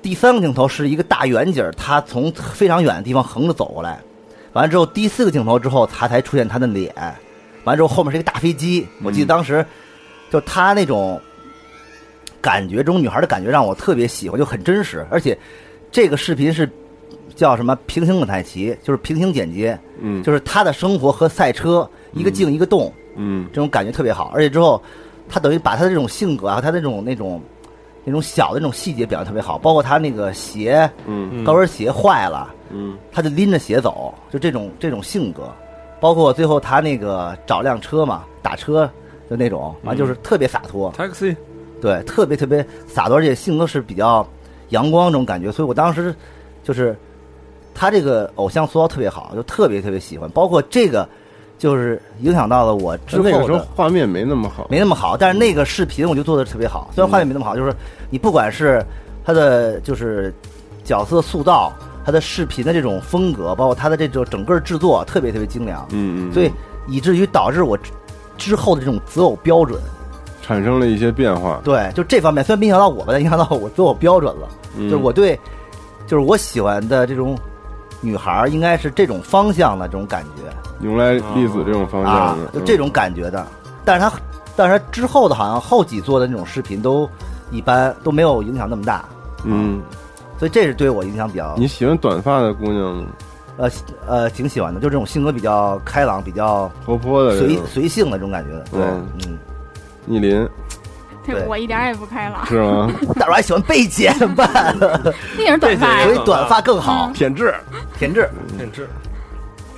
[0.00, 4.00] 第三个镜头是一个大远景儿，他从非常远的地方横着走过来。
[4.52, 6.94] 完了之后，第四个镜头之后，他才出现他的脸。
[7.64, 8.86] 完了之后，后面是一个大飞机。
[9.02, 9.64] 我记得当时
[10.30, 11.20] 就他那种
[12.40, 15.06] 感觉，这种女孩的感觉让我特别喜欢，就很真实。
[15.10, 15.38] 而且
[15.92, 16.68] 这个视频是
[17.36, 22.92] 叫什么平行蒙太奇，就是平行剪接，嗯就是他的生活和赛车一个静一个动。
[23.16, 23.48] 嗯。
[23.52, 24.80] 这种感觉特别好，而且之后
[25.28, 27.40] 他等于把他的这种性格啊，他的这种那种
[28.04, 31.44] 那种小的那种细节表现特别好，包括他那个鞋嗯。
[31.44, 32.96] 高跟鞋坏了，嗯。
[33.12, 35.42] 他就拎着鞋走，就这种这种性格，
[36.00, 38.90] 包括最后他那个找辆车嘛，打车
[39.28, 41.36] 就那种，完就是特别洒脱，Taxi，
[41.80, 44.26] 对，特别特别洒脱，而且性格是比较
[44.70, 46.14] 阳光这种感觉，所以我当时
[46.64, 46.96] 就是
[47.74, 51.08] 他这个偶像塑造特别好，就特别特别喜欢，包括这个
[51.60, 53.60] 就是影响到了我之后那个时候。
[53.76, 57.72] 画面没那么好，没那么好，但是那个视频我就做的特别好，虽然画面没那么好，就是
[58.08, 58.82] 你不管是
[59.22, 60.34] 他的就是
[60.82, 61.70] 角色塑造，
[62.04, 66.50] 他的视频的这种风格，包括他的这种整个制作特别特别精良，嗯嗯，所以
[66.88, 67.92] 以至于导致我之
[68.38, 69.78] 之后的这种择偶标准，
[70.42, 74.48] 产生了一些变化，对，就这方面虽然没影响到我吧，但影响到我择偶标准了，
[74.78, 74.88] 嗯。
[74.88, 75.38] 就是我对，
[76.06, 77.38] 就是我喜欢的这种
[78.00, 80.52] 女孩儿应该是这种方向的这种感觉，
[80.84, 83.46] 用来粒子这种方啊向的，，就这种感觉的。
[83.84, 84.12] 但是他，
[84.56, 87.08] 但是他之后的好像后几做的那种视频都
[87.50, 89.04] 一般，都没有影响那么大，
[89.44, 89.82] 嗯，
[90.38, 93.06] 所以这是对我影响比较你喜欢短发的姑娘吗？
[93.56, 93.68] 呃
[94.06, 98.64] 呃挺喜欢的，就这种性格比较开朗、比较活泼的随，随性的这种感觉的。
[98.70, 99.08] 对，嗯。
[99.26, 99.38] 嗯，
[100.06, 100.48] 逆鳞
[101.46, 102.90] 我一点儿也不开朗，是吗？
[103.14, 104.76] 但是我还喜欢被剪，怎么办？
[105.36, 106.04] 那也是短发呀。
[106.04, 107.54] 所以短发更好，嗯舔痣，
[107.98, 108.88] 田志、天志，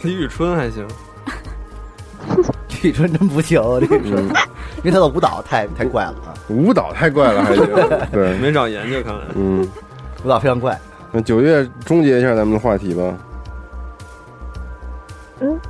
[0.03, 0.87] 李宇春还行
[2.83, 4.35] 李宇春真不行，李宇春，嗯，
[4.83, 7.67] 因为他的舞蹈太太怪了啊，舞蹈太怪了，还行，
[8.13, 9.21] 对，没长研究看来。
[9.35, 9.69] 嗯，
[10.25, 10.79] 舞蹈非常怪。
[11.11, 13.15] 那九月终结一下咱们的话题吧。
[15.41, 15.61] 嗯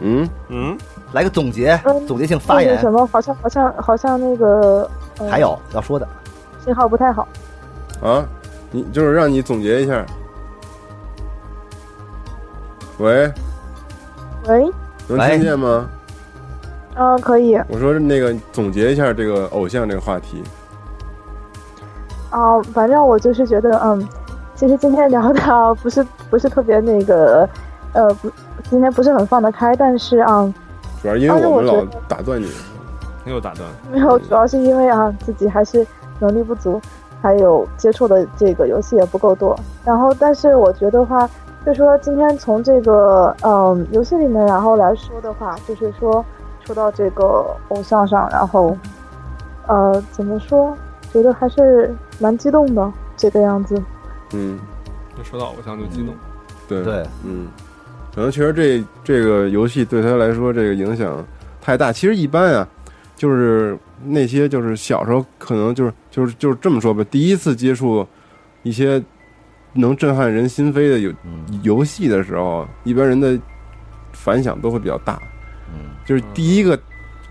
[0.00, 0.78] 嗯，嗯，
[1.14, 6.06] 来个总结，嗯总结性发言什，么，好像好像好像那个、呃、还有要说的。
[6.64, 7.26] 信号不太好。
[8.02, 8.26] 啊，
[8.72, 10.04] 你就是让你总结一下，
[12.98, 13.32] 喂，
[14.48, 14.68] 喂，
[15.06, 15.86] 能听见吗？
[16.96, 17.54] 嗯、可以。
[17.68, 20.42] 我说那个总结一下这个偶像这个话题。
[22.30, 24.08] 啊、反正我就是觉得，嗯，
[24.56, 27.48] 其实今天聊的不是不是特别那个，
[27.92, 28.28] 呃，不，
[28.68, 30.52] 今天不是很放得开，但是啊、
[31.04, 32.48] 主要因为我们老打断你，
[33.26, 35.86] 没有打断， 没有，主要是因为啊自己还是
[36.18, 36.80] 能力不足，
[37.20, 39.54] 还有接触的这个游戏也不够多。
[39.84, 41.28] 然后，但是我觉得话，
[41.66, 46.24] 就说今天从这个嗯游戏里面，然后来说的话，就是说
[46.64, 48.74] 说到这个偶像上，然后
[49.66, 50.74] 呃怎么说，
[51.12, 53.74] 觉得还是蛮激动的这个样子。
[54.32, 54.58] 嗯，
[55.20, 56.14] 一说到偶像就激动。
[56.66, 57.46] 对对，嗯，
[58.14, 61.26] 可能确实这这个游戏对他来说这个影响
[61.60, 61.90] 太大。
[61.92, 62.68] 其实一般啊，
[63.16, 68.06] 就是那些就是小时候可能就是就是就是这么说吧，第一次接触
[68.62, 69.02] 一些
[69.72, 73.36] 能震撼人心扉的游嗯游戏的时候，一般人的
[74.12, 75.20] 反响都会比较大。
[75.72, 76.78] 嗯就是第一个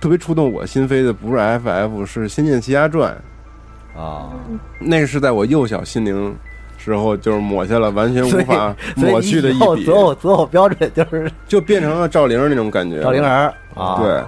[0.01, 3.15] 特别触动我心扉的不是 FF，是《仙剑奇侠传》。
[3.97, 4.33] 啊，
[4.79, 6.35] 那个是在我幼小心灵
[6.83, 13.01] 时候，就是抹下了完全无法抹去的一笔择，偶择偶标准就是就变成了赵灵儿那种感觉。
[13.01, 14.21] 赵灵儿啊，对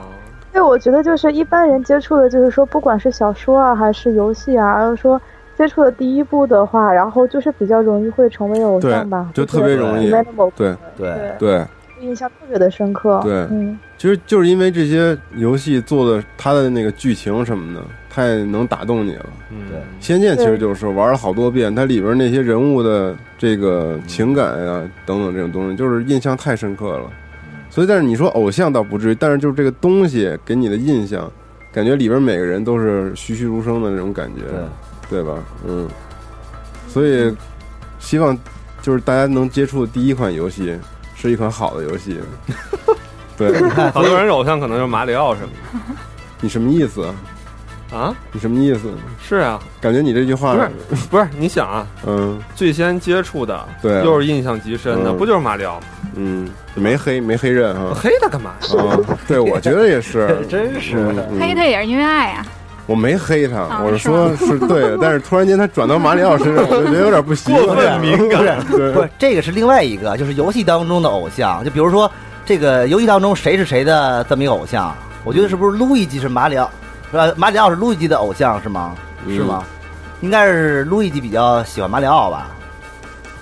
[0.54, 5.22] 对，我觉得就是一般人接触的，就是说，不管是小说啊，还是游戏啊，要是说
[5.58, 10.10] 接触的第一部的话，然后就是比较容易会成为偶像吧，就特别容易
[10.56, 11.66] 对对对，
[12.00, 13.20] 印象特别的深刻。
[13.22, 17.82] 对嗯，其实就是因为这些游戏做的它的那个剧情什么的，
[18.16, 19.26] 太能打动你了。
[19.52, 27.10] 嗯，对仙剑其实就是玩了好多遍，它里边那些人物的这个情感呀、等等这种东西，就是印象太深刻了。
[27.70, 31.30] 所以，但是你说偶像倒不至于，但是就是这个东西给你的印象，
[31.74, 34.44] 感觉里边每个人都是栩栩如生的那种感觉，
[35.10, 35.44] 对对吧？
[35.68, 35.86] 嗯，
[36.88, 37.36] 所以
[38.00, 38.38] 希望
[38.82, 40.74] 就是大家能接触的第一款游戏
[41.16, 42.18] 是一款好的游戏。
[43.38, 43.62] 对，
[43.92, 45.80] 好多人偶像可能就是马里奥什么的
[46.40, 47.02] 你什么意思？
[47.02, 47.14] 的
[47.96, 48.92] 啊，你什么意思？
[49.26, 50.54] 是啊，感觉你这句话
[50.90, 55.86] 不是不是，你想啊，嗯最先接触的，对啊又是印象极深的，嗯不就是马里奥吗？
[56.16, 57.94] 嗯，没黑没黑刃啊。
[57.96, 58.68] 黑他干嘛呀？
[58.78, 60.98] 嗯，对，我觉得也是， 真是
[61.40, 62.46] 黑他也是因为爱啊。
[62.86, 67.66] 我没黑他，啊我是说是对的， 但是突然间他转到马里奥身上，我就觉得有点不习惯。
[67.66, 71.64] 过分敏不感，是不是，这个是另外一个，就是游戏当中的偶像。
[71.64, 72.10] 就比如说，
[72.46, 74.94] 这个游戏当中谁是谁的这么一个偶像？
[75.24, 76.70] 我觉得是不是路易吉是马里奥，
[77.12, 77.32] 是吧？
[77.38, 78.96] 马里奥是路易吉的偶像是吗？
[79.26, 79.64] 嗯是吗？
[80.22, 82.48] 应该是路易吉比较喜欢马里奥吧？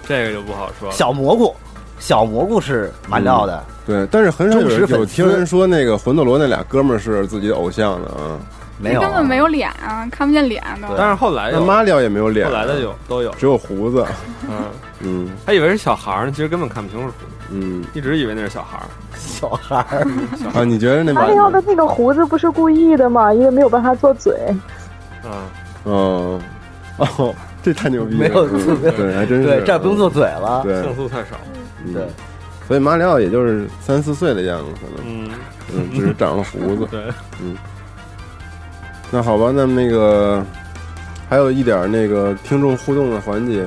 [0.05, 0.95] 这个就不好说了。
[0.95, 1.55] 小蘑菇，
[1.99, 8.37] 小蘑菇是马里奥的，对，但是很少有人忠实粉丝有听人说那个魂斗罗那俩哥们儿是自己的偶像的啊。
[8.79, 10.87] 没有啊根本没有脸啊，看不见脸都。
[10.97, 14.05] 但是后来马里奥也没有脸，后来的有都有，只有胡子。
[14.49, 14.63] 嗯，
[14.99, 17.13] 嗯还以为是小孩儿呢，其实根本看不清楚，
[17.51, 17.83] 嗯。
[17.93, 18.85] 一直以为那是小孩儿。
[19.15, 20.07] 小孩儿。
[20.37, 24.33] 小孩啊，你觉得那马马里奥的那个胡子不是故意的吗，因为没有办法做嘴。
[24.33, 25.43] 儿啊，
[25.83, 26.39] 哦。
[26.97, 27.33] 哦，
[27.63, 28.91] 这太牛逼了，没有嗯没有。
[28.93, 29.47] 对，还真是。
[29.47, 30.61] 对，这样不用做嘴了。
[30.63, 30.81] 对。
[30.83, 31.37] 像素太少。
[31.85, 31.93] 嗯。
[31.93, 32.07] 对，
[32.67, 35.25] 所以马里奥也就是三四岁的样子，可能。
[35.25, 35.29] 嗯，
[35.73, 36.87] 嗯，只是长了胡子。
[36.91, 37.01] 对，
[37.41, 37.55] 嗯。
[39.11, 40.43] 那好吧，那么那个
[41.29, 43.65] 还有一点那个听众互动的环节，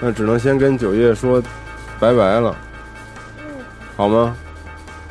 [0.00, 1.42] 那只能先跟九月说
[1.98, 2.54] 拜拜了，
[3.98, 4.32] 好吗？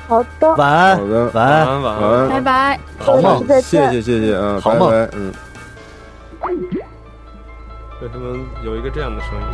[0.07, 2.29] 好的，晚安好，的，晚安，晚安晚晚安。
[2.29, 2.79] 拜，拜。
[2.97, 3.45] 好梦。
[3.45, 5.33] 再见谢谢谢谢啊，好梦嗯。
[8.01, 9.47] 为什么有一个这样的声音？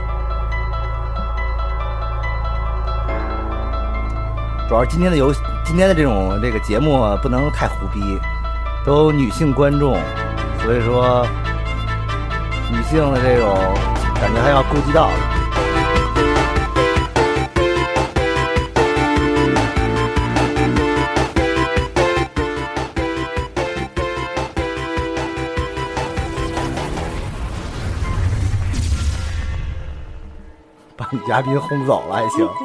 [4.70, 5.34] 主要是今天的游，
[5.66, 8.20] 今天的这种这个节目啊不能太胡逼，
[8.86, 9.98] 都有女性观众，
[10.64, 11.26] 所以说
[12.72, 13.58] 女性的这种
[14.14, 15.10] 感觉还要顾及到。
[31.14, 32.50] 女嘉宾轰走了还行。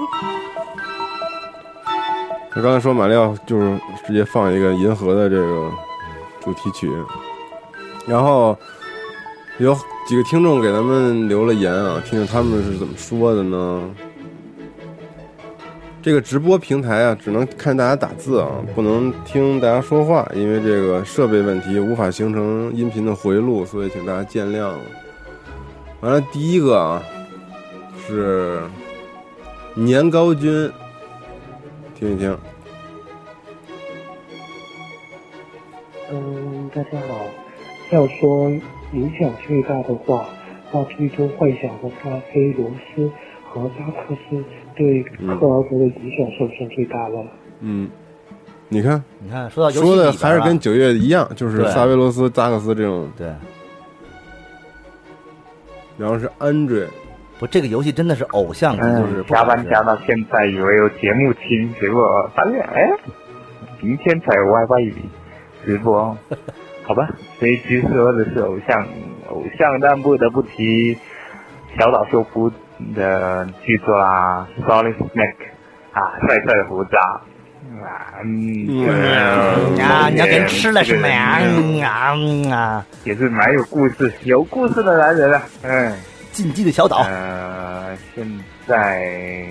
[2.51, 5.71] 他刚才说马里奥就是直接放一个银河的这个
[6.41, 6.91] 主题曲，
[8.07, 8.57] 然后
[9.59, 9.77] 有
[10.09, 13.83] 几个听众给咱们留了言啊，听听他们是怎么说的呢？
[16.01, 24.71] 这个直播平台啊，只能看大家打字啊，不能听大家说话，因为这个设备问题无法形成音频的回路，所以请大家见谅。
[26.01, 27.03] 完了，第一个啊
[28.09, 28.63] 是
[29.75, 30.73] 年高君，
[31.95, 32.35] 听一听。
[36.11, 37.27] 嗯，大家好。
[37.91, 38.49] 要说
[38.95, 40.27] 影响最大的话，
[40.73, 43.11] 那最终幻想的巴菲罗斯
[43.45, 44.43] 和扎克斯
[44.75, 47.27] 对克劳德的影响算不算最大的了？
[47.61, 47.91] 嗯，
[48.71, 53.27] 你看，你看说到说的还是跟九月一样，就是萨维罗斯、扎克斯这种，对，
[55.99, 56.87] 然后是安追，
[57.39, 62.91] 不，这个游戏真的是偶像级，就是嗯，加班加到到现在，以为有节目听，结果发现哎，
[63.81, 64.93] 明天才有 WiFi
[65.65, 66.17] 直播，
[66.85, 67.09] 好吧。
[67.39, 68.87] 所以其实说的是偶像，
[69.29, 70.97] 偶像，但不得不提
[71.79, 72.51] 小岛秀夫
[72.95, 75.47] 的剧作啊，Solid Snake
[75.93, 76.99] 啊，帅帅的胡渣
[78.25, 81.09] 嗯，这啊，你要给人吃了是吗？
[81.09, 81.39] 啊
[82.17, 85.43] 嗯啊，也是蛮有故事、有故事的男人啊。
[85.63, 85.93] 嗯，
[86.39, 89.45] 进击的小岛，呃，现在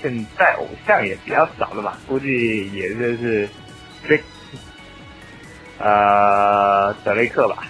[0.00, 1.98] 现在偶像也比较少了吧？
[2.06, 3.48] 估计也就是
[4.06, 4.16] 这
[5.78, 7.64] 呃德雷克吧，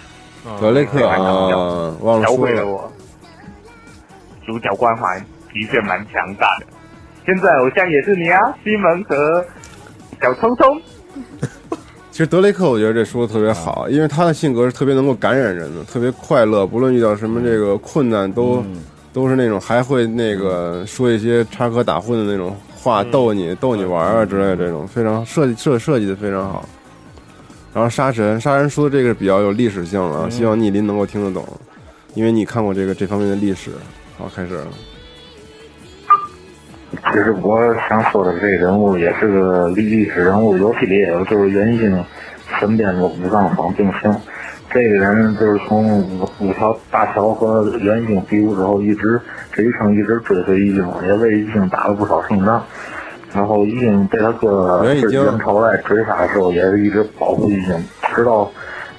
[0.61, 2.93] 德雷克嗯啊，忘了教说了，会了我
[4.45, 5.19] 主角光环
[5.51, 6.67] 的确蛮强大的。
[7.25, 9.43] 现在偶像也是你啊，西蒙和
[10.21, 10.79] 小聪聪。
[12.19, 18.81] 其实德雷克，我觉得这说的特别好，因为他的性格是特别能够感染人的，特别快乐，不论遇到什么这个困难都、嗯
[19.13, 26.67] 都是那种还会那个说一些插科打诨的那种话，逗你逗你玩啊之类的这种，非常设计设设计的非常好。
[27.73, 31.47] 然后杀神，杀神说的这个比较有历史性了，嗯希望逆鳞能够听得懂，
[32.15, 33.71] 因为你看过这个这方面的历史。
[34.17, 34.67] 好，开始了。
[37.07, 42.03] 其实我想说的这个人物也是个历历史人物，游戏里也有，就是原星
[42.59, 44.15] 身边的五藏坊并行。
[44.71, 49.19] 这个人就是从五五条大桥和元兴比武之后，一直
[49.51, 52.63] 这一生一直追随义经，也为义经打了不少胜仗。
[53.33, 57.75] 然后义经被他哥元义经人朝来追杀的时候，也是一直保护义经，
[58.13, 58.49] 直到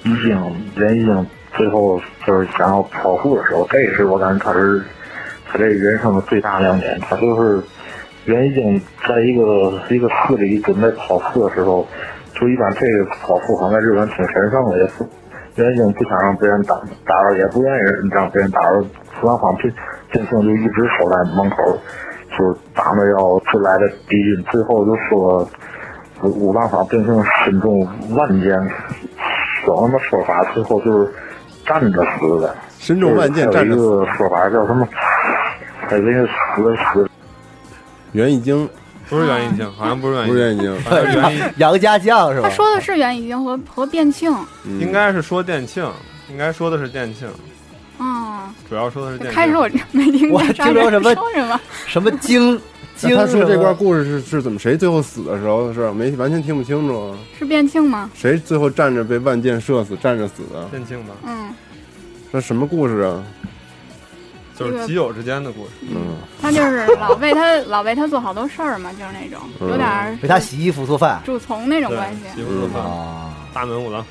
[0.02, 0.30] 义经
[0.74, 1.26] 元义经
[1.56, 4.82] 最后就是想要跑酷的时候，这是我感觉他是
[5.48, 6.98] 他这人生的最大亮点。
[7.00, 7.60] 他就是
[8.26, 11.86] 袁一经在一个一个寺里准备跑酷的时候，
[12.34, 15.04] 就一般这个跑酷好像在日本挺神圣的，也是
[15.56, 16.74] 袁一经不想让别人打
[17.06, 19.72] 打扰，也不愿意让别人打扰，四方坊并
[20.12, 21.78] 并行就一直守在门口，
[22.38, 25.48] 就是打着要出来的敌军，最后就说
[26.22, 27.80] 五浪坊并行身中
[28.14, 28.50] 万箭，
[29.66, 31.12] 有那么说法，最后就是
[31.64, 32.54] 站着死的。
[32.78, 34.86] 身中万箭站着还有一个说法叫什么？
[35.88, 37.10] 还有一个死死
[38.12, 38.68] 袁义京
[39.08, 42.48] 不是袁一京，好像不是袁一不是袁义经，好像是袁一，杨家将是吧？
[42.48, 42.54] 他？
[42.54, 44.32] 说的是袁已经和和变庆，
[44.64, 44.80] 嗯。
[44.80, 45.88] 应该是说店庆，
[46.30, 47.28] 应该说的是店庆，
[47.98, 49.34] 嗯，主要说的是店庆。
[49.34, 52.60] 开始我没听我见听说什么说什么，什么经
[52.96, 55.92] 经那他说这段故事是是怎么谁最后死的时候是吧？
[55.92, 57.10] 没完全听不清楚。
[57.10, 57.18] 啊？
[57.38, 58.10] 是变庆吗？
[58.14, 60.64] 谁最后站着被万箭射死，站着死的？
[60.70, 61.50] 店庆吧，嗯，
[62.32, 63.24] 这什么故事啊？
[64.60, 65.70] 就是基友之间的故事。
[65.90, 71.20] 嗯，他就是老为他 老为他做好多事儿嘛，就是那种有点儿为他洗衣服做饭。
[71.24, 72.42] 主从那种关系。
[72.78, 74.04] 啊，大门五郎，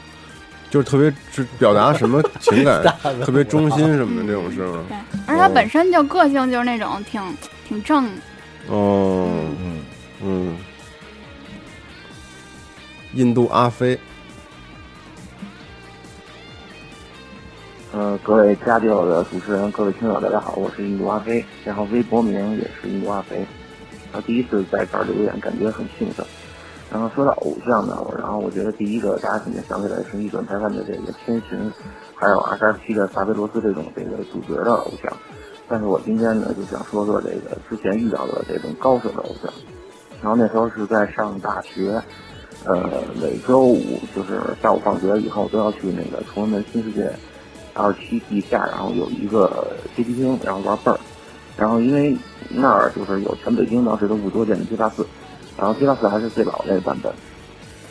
[0.70, 2.82] 就是特别是表达什么情感，
[3.24, 4.84] 特别忠心什么的这种事吗？
[4.90, 4.98] 对，
[5.28, 7.22] 而且他本身就个性就是那种挺
[7.68, 8.06] 挺正，
[8.68, 9.28] 哦，
[9.62, 9.82] 嗯，
[10.24, 10.58] 嗯，
[13.14, 13.98] 印度阿飞，
[18.30, 23.38] 各位家教的主持人，各位听友，大家好，我是印度阿飞，然后微博名也是印度阿飞。
[24.12, 26.24] 然后第一次在这儿留言，感觉很兴奋。
[26.92, 31.58] 然后说到偶像呢，我然后我觉得第一个大家肯定想起来是一转台湾的这个千寻，
[32.14, 35.12] 还有二三七的萨菲罗斯这种这个主角的偶像。
[35.68, 39.52] 但是我今天呢就想说说这个之前遇到的这种高手的偶像。
[40.22, 42.00] 然后那时候是在上大学，
[42.64, 42.78] 呃，
[43.20, 47.12] 每周五就是下午放学以后都要去那个崇文门新世界
[47.80, 51.00] 二十七地下，然后有一个街机厅，然后玩倍儿。
[51.58, 52.16] 然后因为
[52.50, 55.06] 那儿就是有全北京当时的不多见的街霸四，
[55.58, 57.12] 然后街霸四还是最老那个版本。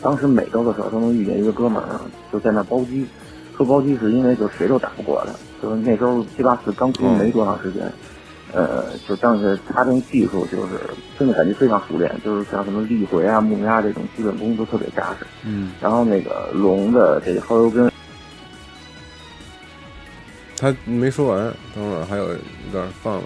[0.01, 1.99] 当时每周的时候都能遇见一个哥们儿，
[2.31, 3.05] 就在那包机。
[3.57, 7.81] 说包机是因为就谁都打不过他，就是那时候街霸四刚出没多长时间。
[8.51, 10.79] 呃，就当时他这技术就是
[11.19, 15.27] 真的感觉非常熟练，就是像什么立回啊、木压这种基本功都特别扎实。
[15.45, 17.91] 嗯，然后那个龙的这个后油根，
[20.59, 23.23] 他没说完，等会儿还有一段放了。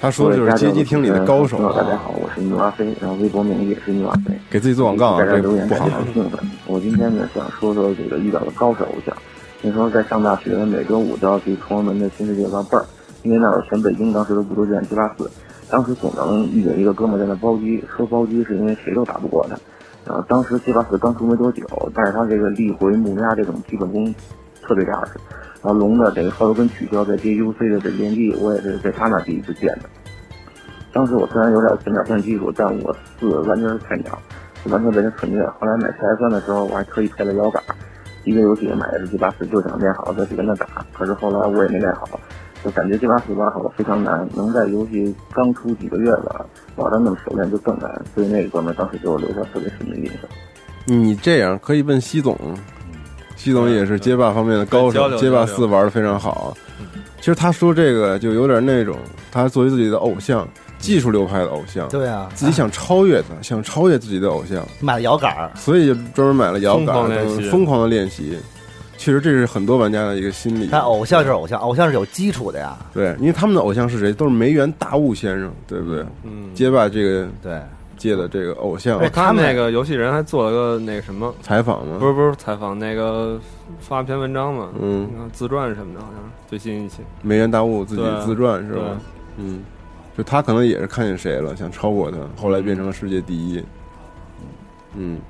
[0.00, 4.32] 他说的就是街机厅里的高手大家好，我是牛阿飞，然后微博名也是牛阿飞。
[4.48, 5.84] 给自己做广告啊，在这留言不好。
[5.84, 6.40] 很兴奋。
[6.66, 9.14] 我今天呢想说说这个遇到的高手偶像。
[9.60, 12.86] 那时候在上大学，每周五都要去崇文门的新世界玩倍儿，
[13.22, 15.30] 因为那有全北京当时的武斗战七八四，
[15.68, 19.58] 当时总能遇见一个哥们在那包机，说包机是因为谁都打不过他。
[20.06, 24.14] 然后当时七八四刚出没多久，但是他这个力回木压这种基本功
[24.62, 25.12] 特别扎实。
[25.62, 29.82] 然后龙的这个后头跟取消在 JUC 的这联机，我也是在他那第一次见的。
[30.92, 34.18] 当时我虽然有点前脚算技术，但我四完全是菜鸟，
[34.70, 35.46] 完全被人纯虐。
[35.60, 37.62] 后来买 PS 三的时候，我还特意配了腰杆，
[38.24, 40.66] 一个游戏买的是 G 八四，就想练好再去跟他打。
[40.92, 42.18] 可是后来我也没练好，
[42.64, 46.44] 就感觉 G 八四玩好了非常难，能在游戏刚出几个月吧
[46.76, 48.02] 玩的那么熟练就更难。
[48.14, 50.22] 所以那个哥们当时给我留下特别深的印象。
[50.86, 52.36] 你这样可以问西总，
[53.40, 56.54] 西总也是街霸方面的高手，街霸四玩的非常好。
[57.18, 58.98] 其实他说这个就有点那种，
[59.32, 60.46] 他作为自己的偶像，
[60.78, 66.94] 技术流派的偶像，对啊，自己想超越他，想超越自己的偶像，买了摇杆，所以就专门买了摇杆，
[67.50, 68.38] 疯狂的练习。
[68.98, 70.68] 确实，这是很多玩家的一个心理。
[70.70, 72.76] 但偶像就是偶像，偶像是有基础的呀。
[72.92, 74.12] 对，因为他们的偶像是谁？
[74.12, 76.04] 都是梅园大悟先生，对不对？
[76.24, 77.58] 嗯，街霸这个对
[78.00, 78.98] 界的这个偶像。
[79.10, 81.98] 他们那个游戏人还做了个那个什么采访吗？
[82.00, 83.38] 不是不是采访，那个
[83.78, 87.02] 发篇文章嘛，嗯，自传什么的，好像最新一期。
[87.22, 88.98] 梅园大悟自己对自传是吧？
[89.36, 89.60] 嗯，
[90.16, 93.62] 就他可能也是看见谁了，想超过他，后来变成了世界第一。
[94.94, 95.20] 嗯，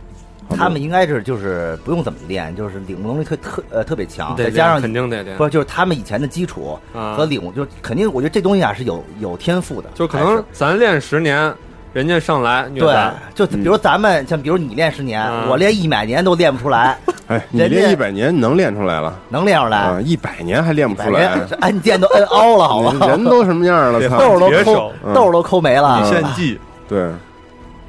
[0.48, 5.36] 他们应该是就是不用怎么练，就是领悟能力特特呃特别强，再加上肯定得练。
[5.36, 11.54] 不就是他们以前的基础啊和领悟，就肯定我觉得这东西啊是有有天赋的，就可能咱练十年，
[11.92, 16.96] 人家上来虐对咱，就比如咱们像比如你练十年，啊我练一百年都练不出来，
[17.26, 20.00] 哎，你人家练一百年能练出来了能练出来，啊？
[20.00, 22.96] 一百年还练不出百来按键都摁凹了，好吧？
[23.08, 24.08] 人都什么样了？
[24.08, 27.10] 操，豆儿都抠铁手嗯豆儿都抠没了，献祭，对。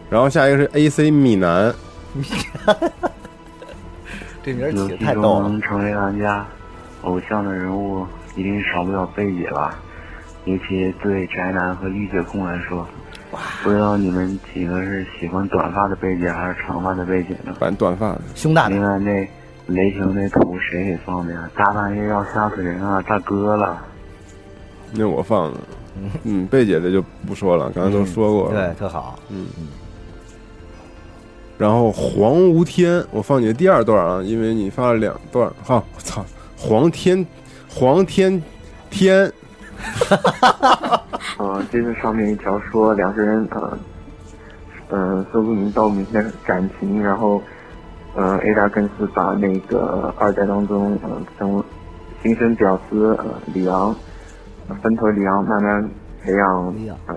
[0.10, 1.73] 然后下一个是 AC 米南，
[4.44, 5.48] 这名儿起的太逗了。
[5.48, 6.45] 能成为玩家
[7.03, 8.06] 偶像的人物，
[8.36, 9.80] 一定少不了贝姐吧？
[10.45, 12.86] 尤其对宅男和御姐控来说，
[13.63, 17.55] 不知道你们几个是喜欢短发的贝姐还是长发的贝姐呢？
[17.59, 19.27] 反正短发的，胸大的另外那
[19.67, 21.49] 雷霆那图谁给放的呀？
[21.55, 23.01] 大半夜要吓死人啊！
[23.03, 23.81] 大哥了，
[24.91, 25.59] 那我放的。
[26.23, 28.67] 嗯，贝姐的就不说了，刚才都说过了。
[28.67, 29.19] 对，特好。
[29.29, 29.47] 嗯，
[31.57, 35.51] 然后黄无天，我放你的第二段啊，因为你发了两段。
[35.63, 36.25] 哈，我操，
[36.57, 37.25] 黄天，
[37.69, 38.41] 黄天
[38.89, 39.31] 天，
[41.37, 43.77] 呃，这是上面一条说两个人呃，
[44.89, 47.41] 嗯，说不明道不明的感情，然后，
[48.15, 51.63] 呃，A 大更是把那个二代当中，呃，从
[52.21, 53.95] 新生屌丝呃李昂，
[54.67, 55.89] 呃分头李昂慢慢
[56.21, 56.75] 培养，
[57.07, 57.15] 呃，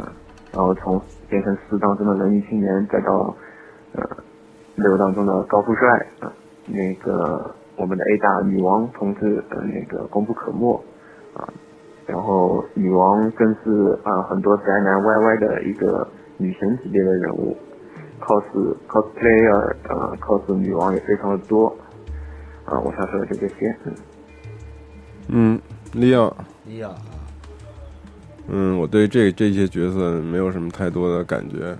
[0.52, 3.34] 然后从变成四当中的文艺青年，再到
[3.92, 4.02] 呃
[4.76, 6.32] 六当中的高富帅，呃，
[6.66, 10.80] 那个我们的 A 大女王同志，呃，那个功不可没，
[11.34, 11.46] 啊、
[12.06, 16.06] 然后女王更是啊、很多宅男 YY 的一个
[16.36, 17.56] 女神级别的人物
[18.20, 18.44] ，cos
[18.88, 21.68] cosplayer 呃 cos 女王也非常的多，
[22.64, 23.94] 啊、我想说的就这些，嗯。
[25.28, 25.60] 嗯，
[25.94, 26.30] 利亚，
[26.66, 26.94] 利奥，
[28.48, 31.74] 嗯，我对这这些角色没有什么太多的感觉。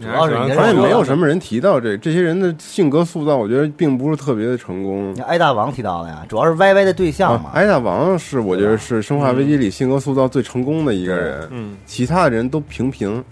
[0.00, 5.14] 主要是你发现没有什么人提到这这些人的性格塑造，我觉得并不是特别的成功。
[5.26, 7.50] 挨大王提到了呀，主要是 YY 的对象嘛。
[7.52, 13.22] 啊，大王是我觉得是《生化危机》里性格塑造最成功的一个人，嗯，其他的人都平平，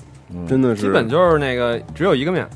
[0.46, 2.46] 真的是基本就是那个只有一个面，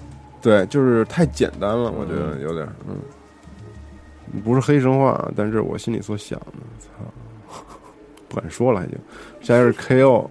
[0.42, 6.88] 对，就是太简单了，我觉得有点嗯，不是黑神话，但是我心里所想的，操，
[8.28, 8.98] 不敢说了，已经。
[9.40, 10.28] 下一个是 KO，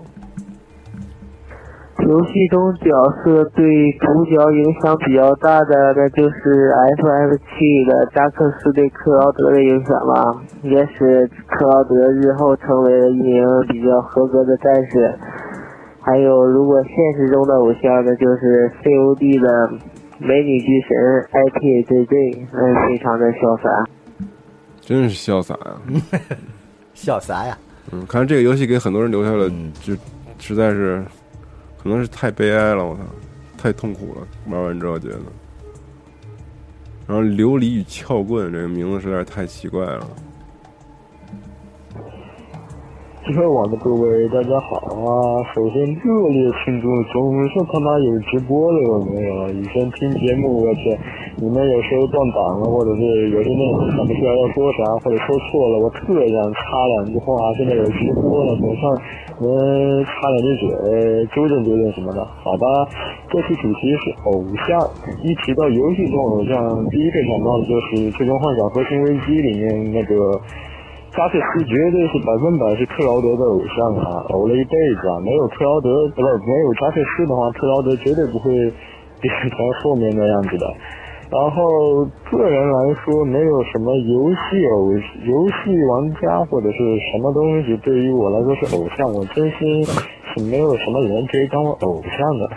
[2.08, 2.90] 游戏中角
[3.24, 3.66] 色对
[4.00, 15.14] 主角影响比较大的，那就是 FF 七的扎克斯对克劳德的影响吧，也使克劳德日后成为了一名比较合格的战士。
[16.02, 19.70] 还有，如果现实中的偶像那，就是 COD 的
[20.20, 20.90] 美女巨神
[21.32, 23.70] IPJJ，嗯，非常的潇洒。
[24.80, 25.76] 真是潇洒 呀！
[26.94, 27.56] 笑啥呀？
[27.92, 29.50] 嗯，看来这个游戏给很多人留下了，
[29.82, 29.94] 就
[30.40, 31.04] 实在是，
[31.82, 33.02] 可能是太悲哀了，我操，
[33.58, 34.28] 太痛苦了。
[34.50, 35.20] 玩完之后觉得，
[37.08, 40.06] 然后琉璃与撬棍这个名字实在是太奇怪了。
[43.26, 45.46] 集合网的各位，大家好啊！
[45.54, 49.50] 首先热烈庆祝总算他妈有直播了，有没有？
[49.50, 50.98] 以前听节目，我去，
[51.38, 57.54] 你们有时候断档了，或者是有些内容想不出来要说啥，或者说错了，我特想插两句话。
[57.54, 58.98] 现在有直播了，总算
[59.42, 62.68] 我们插两句嘴，纠正纠正什么的，好吧？
[63.32, 64.78] 这期主题是偶像，
[65.24, 70.40] 一提到游戏中偶像，第一个想到的就是《最终幻想核心危机》里面那个。
[71.12, 75.20] 扎克斯绝对是百分百是克劳德的偶像啊，偶了一辈子啊！
[75.26, 78.54] 没有克劳德，不是没有扎克斯的话，克劳德绝对不会
[79.20, 79.50] 变成
[79.82, 80.68] 后面那样子的。
[81.32, 84.92] 然后个人来说，没有什么游戏偶
[85.26, 86.78] 游戏玩家或者是
[87.12, 92.50] 什么东西对于我来说是偶像，我真心是没有什么人可以当我偶像的。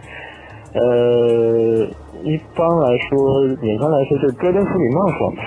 [0.74, 1.86] 呃，
[2.22, 5.42] 一般来说，眼看来说就戈登·弗里曼算吧。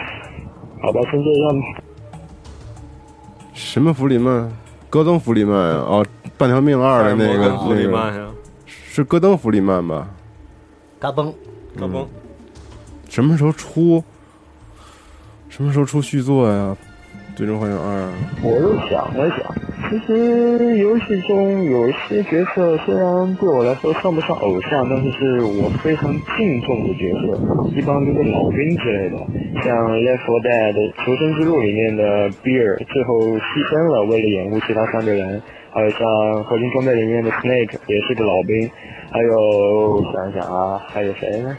[0.84, 1.82] 好吧，先这样吧。
[3.54, 4.52] 什么弗里曼？
[4.88, 5.78] 戈登·弗里曼呀？
[5.78, 6.06] 哦，
[6.38, 8.28] 半条命二的那个弗里那个曼呀，
[8.68, 10.08] 是戈登·弗里曼吧？
[11.00, 11.34] 嘎嘣，
[11.76, 12.06] 嘎嘣，
[13.10, 14.04] 什么时候出？
[15.50, 16.76] 什么时候出续作呀？
[17.38, 18.08] 《最终幻想二》
[18.44, 19.40] 我又想了想，
[19.90, 27.38] 其实游戏中有些角色虽然对我来说算不上偶像，但是是我非常敬重的角色，
[27.76, 29.18] 一般都是老兵之类的，
[29.64, 30.74] 像《Left 4 Dead》
[31.06, 35.42] 求生之路里面的比尔，最后牺牲了，为了掩护其他三个人。
[35.76, 36.00] 还有像
[36.44, 38.72] 《合金装备》里面的 Snake 也是个老兵，
[39.12, 41.58] 还有想想啊，还有谁呢？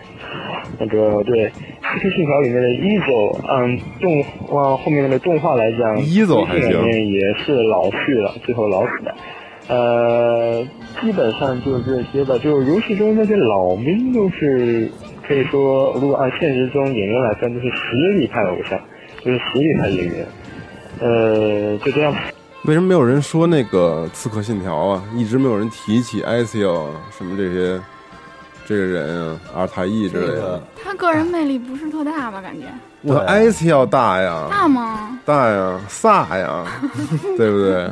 [0.78, 9.14] 那个对《刺客信条》里面的 Ezo，按动往后面的动画来讲 Ezo 还行里面也是老去了，最后老死的。
[9.68, 10.64] 呃，
[11.02, 12.38] 基本上就这些吧。
[12.38, 14.90] 就游戏中那些老兵都是
[15.28, 18.80] 可以说，如果按现实中演员来分，都是实力派偶像，
[19.22, 20.26] 就是实力派演员。
[21.01, 22.14] 呃，就这样。
[22.66, 25.02] 为什么没有人说那个《刺客信条》啊？
[25.14, 27.80] 一直没有人提起艾西奥什么这些
[28.66, 30.60] 这个人啊，阿尔塔伊之类的。
[30.82, 32.40] 他个人魅力不是特大吧？
[32.43, 32.66] 感觉
[33.02, 35.16] 我艾西奥大呀，大吗？
[35.24, 36.66] 大呀，飒呀，
[37.38, 37.88] 对不对？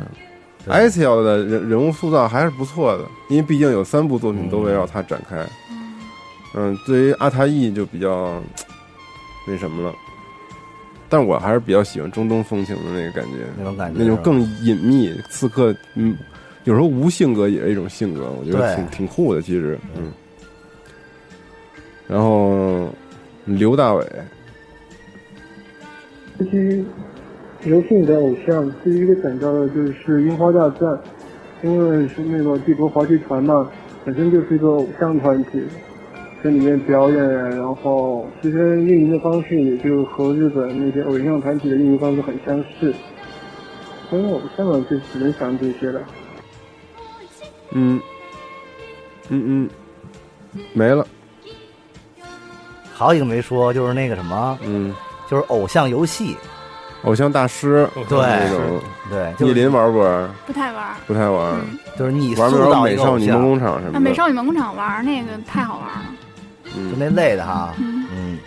[0.67, 5.37] 艾西奥的人人物塑造还是不错的，因为毕竟有三部作品都围绕他展开。
[6.53, 8.41] 嗯，对于阿塔伊就比较
[9.47, 9.95] 那什么了。
[11.07, 15.13] 但我还是比较喜欢中东风情的那个感觉，那种感觉，那种更隐秘。
[15.29, 16.17] 刺客，嗯，
[16.63, 20.11] 有时候无性格也是一种性格，我觉得挺挺酷的，其实，嗯。
[22.07, 22.89] 然后
[23.45, 24.05] 刘大伟，
[26.37, 26.83] 至于
[27.63, 30.89] 游戏里的偶像，第一个想到的就是《樱花大战》，
[31.63, 33.67] 因为是那个帝国滑稽团嘛，
[34.03, 35.63] 本身就是一个偶像团体。
[36.43, 37.17] 在里面表演，
[37.51, 42.93] 然后其实运营的方式也就和日本那些偶像团体的运营方式很相似。
[44.09, 45.99] 所以偶像嘛，就只能想这些了。
[47.71, 47.99] 嗯，
[49.29, 49.67] 嗯
[50.53, 51.05] 嗯，没了。
[52.93, 54.93] 好几个没说，就是那个什么，嗯，
[55.27, 56.37] 就是偶像游戏，
[57.03, 58.79] 偶像大师，对那种，
[59.09, 59.33] 对。
[59.39, 60.29] 逆鳞玩不玩？
[60.45, 61.59] 不太玩，不太玩。
[61.97, 63.99] 就是你玩不玩美少女梦工厂什么的？
[63.99, 66.05] 美少女梦工厂玩那个太好玩了。
[66.75, 68.37] 就那类的哈，嗯。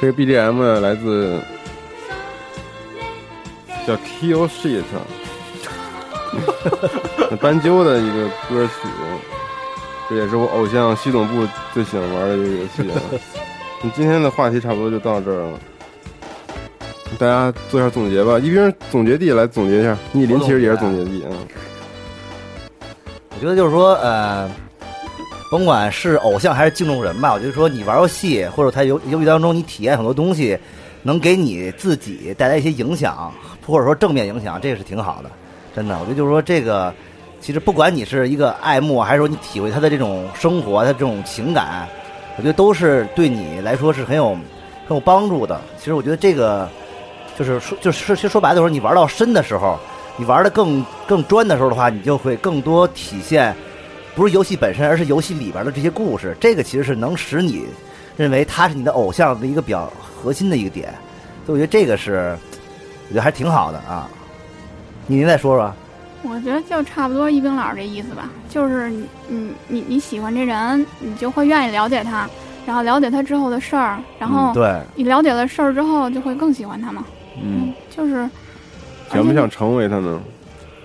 [0.00, 1.40] 这个 BGM 来自
[3.86, 4.82] 叫 Kill Shit，
[7.40, 8.88] 斑鸠的一个歌曲，
[10.10, 13.00] 这也是我偶像系统部最喜欢玩的一个游戏啊。
[13.82, 15.60] 你 今天的话题差不多就到这儿了。
[17.18, 19.96] 大家做一下总结吧，一边总结地来总结一下。
[20.12, 21.30] 逆鳞其实也是总结地啊。
[23.30, 24.50] 我觉得就是说，呃，
[25.50, 30.58] 甭管是偶像还是敬重人吧，我觉得说你玩游戏或者在游游戏当中你体验很多东西，
[31.02, 33.32] 能给你自己带来一些影响，
[33.66, 35.30] 或者说正面影响，这个是挺好的。
[35.76, 36.92] 真的，我觉得就是说这个，
[37.40, 41.86] 其实不管你是一个爱慕，还是说你体会他的这种生活，他这种情感，
[42.36, 44.30] 我觉得都是对你来说是很有
[44.86, 45.60] 很有帮助的。
[45.78, 46.68] 其实我觉得这个。
[47.44, 49.78] 就是说，就是其实说白了，就是你玩到深的时候，
[50.16, 53.54] 你玩的更更专的时候的话，你就会更多体现，
[54.14, 56.36] 不是游戏本身，而是游戏里边的这些故事。
[56.40, 57.66] 这个其实是能使你
[58.16, 60.92] 认为他是你的偶像的一个比较核心的一个点。
[61.44, 62.36] 所以我觉得这个是，
[63.08, 64.08] 我觉得还挺好的啊。
[65.06, 65.72] 你您再说说。
[66.22, 69.04] 我觉得就差不多一冰老师这意思吧，就是你
[69.66, 72.30] 你你喜欢这人，你就会愿意了解他，
[72.64, 77.04] 然后了解他之后的事儿，然后对你了解了事儿之后，就会更喜欢他嘛。
[77.40, 78.28] 嗯，就是
[79.12, 80.20] 想不想成为他呢？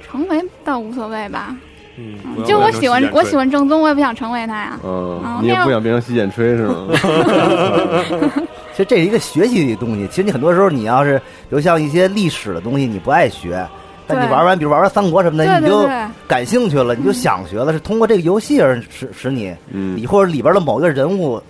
[0.01, 1.55] 成为倒无所谓吧。
[1.99, 2.15] 嗯，
[2.45, 4.79] 就我喜欢我喜欢正宗，我也不想成为他呀。
[4.83, 6.87] 嗯，你也不想变成洗剪吹是吗？
[8.71, 10.07] 其实这是一个学习的东西。
[10.07, 13.67] 其实你很多时候，你要是比如像一些历史的东西，你不爱学，
[14.05, 15.89] 但你玩完，比如玩完三国什么的，你就
[16.27, 21.41] 感兴趣了，你就想学了，是通过这个游戏而使使你，嗯，你或者里边的某一个人物，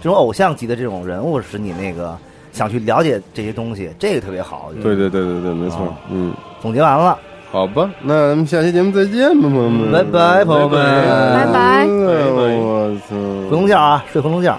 [0.00, 2.16] 这种偶像级的这种人物，使你那个。
[2.56, 4.70] 想去了解这些东西，这个特别好。
[4.82, 5.94] 对对对对对，没错。
[6.10, 7.18] 嗯，总结完了，
[7.52, 9.92] 好吧，那咱们下期节目再见吧，朋友们。
[9.92, 10.80] 拜拜，朋友们，
[11.34, 11.86] 拜拜。
[11.86, 13.14] 我操，
[13.50, 14.58] 回笼觉啊，睡回笼觉。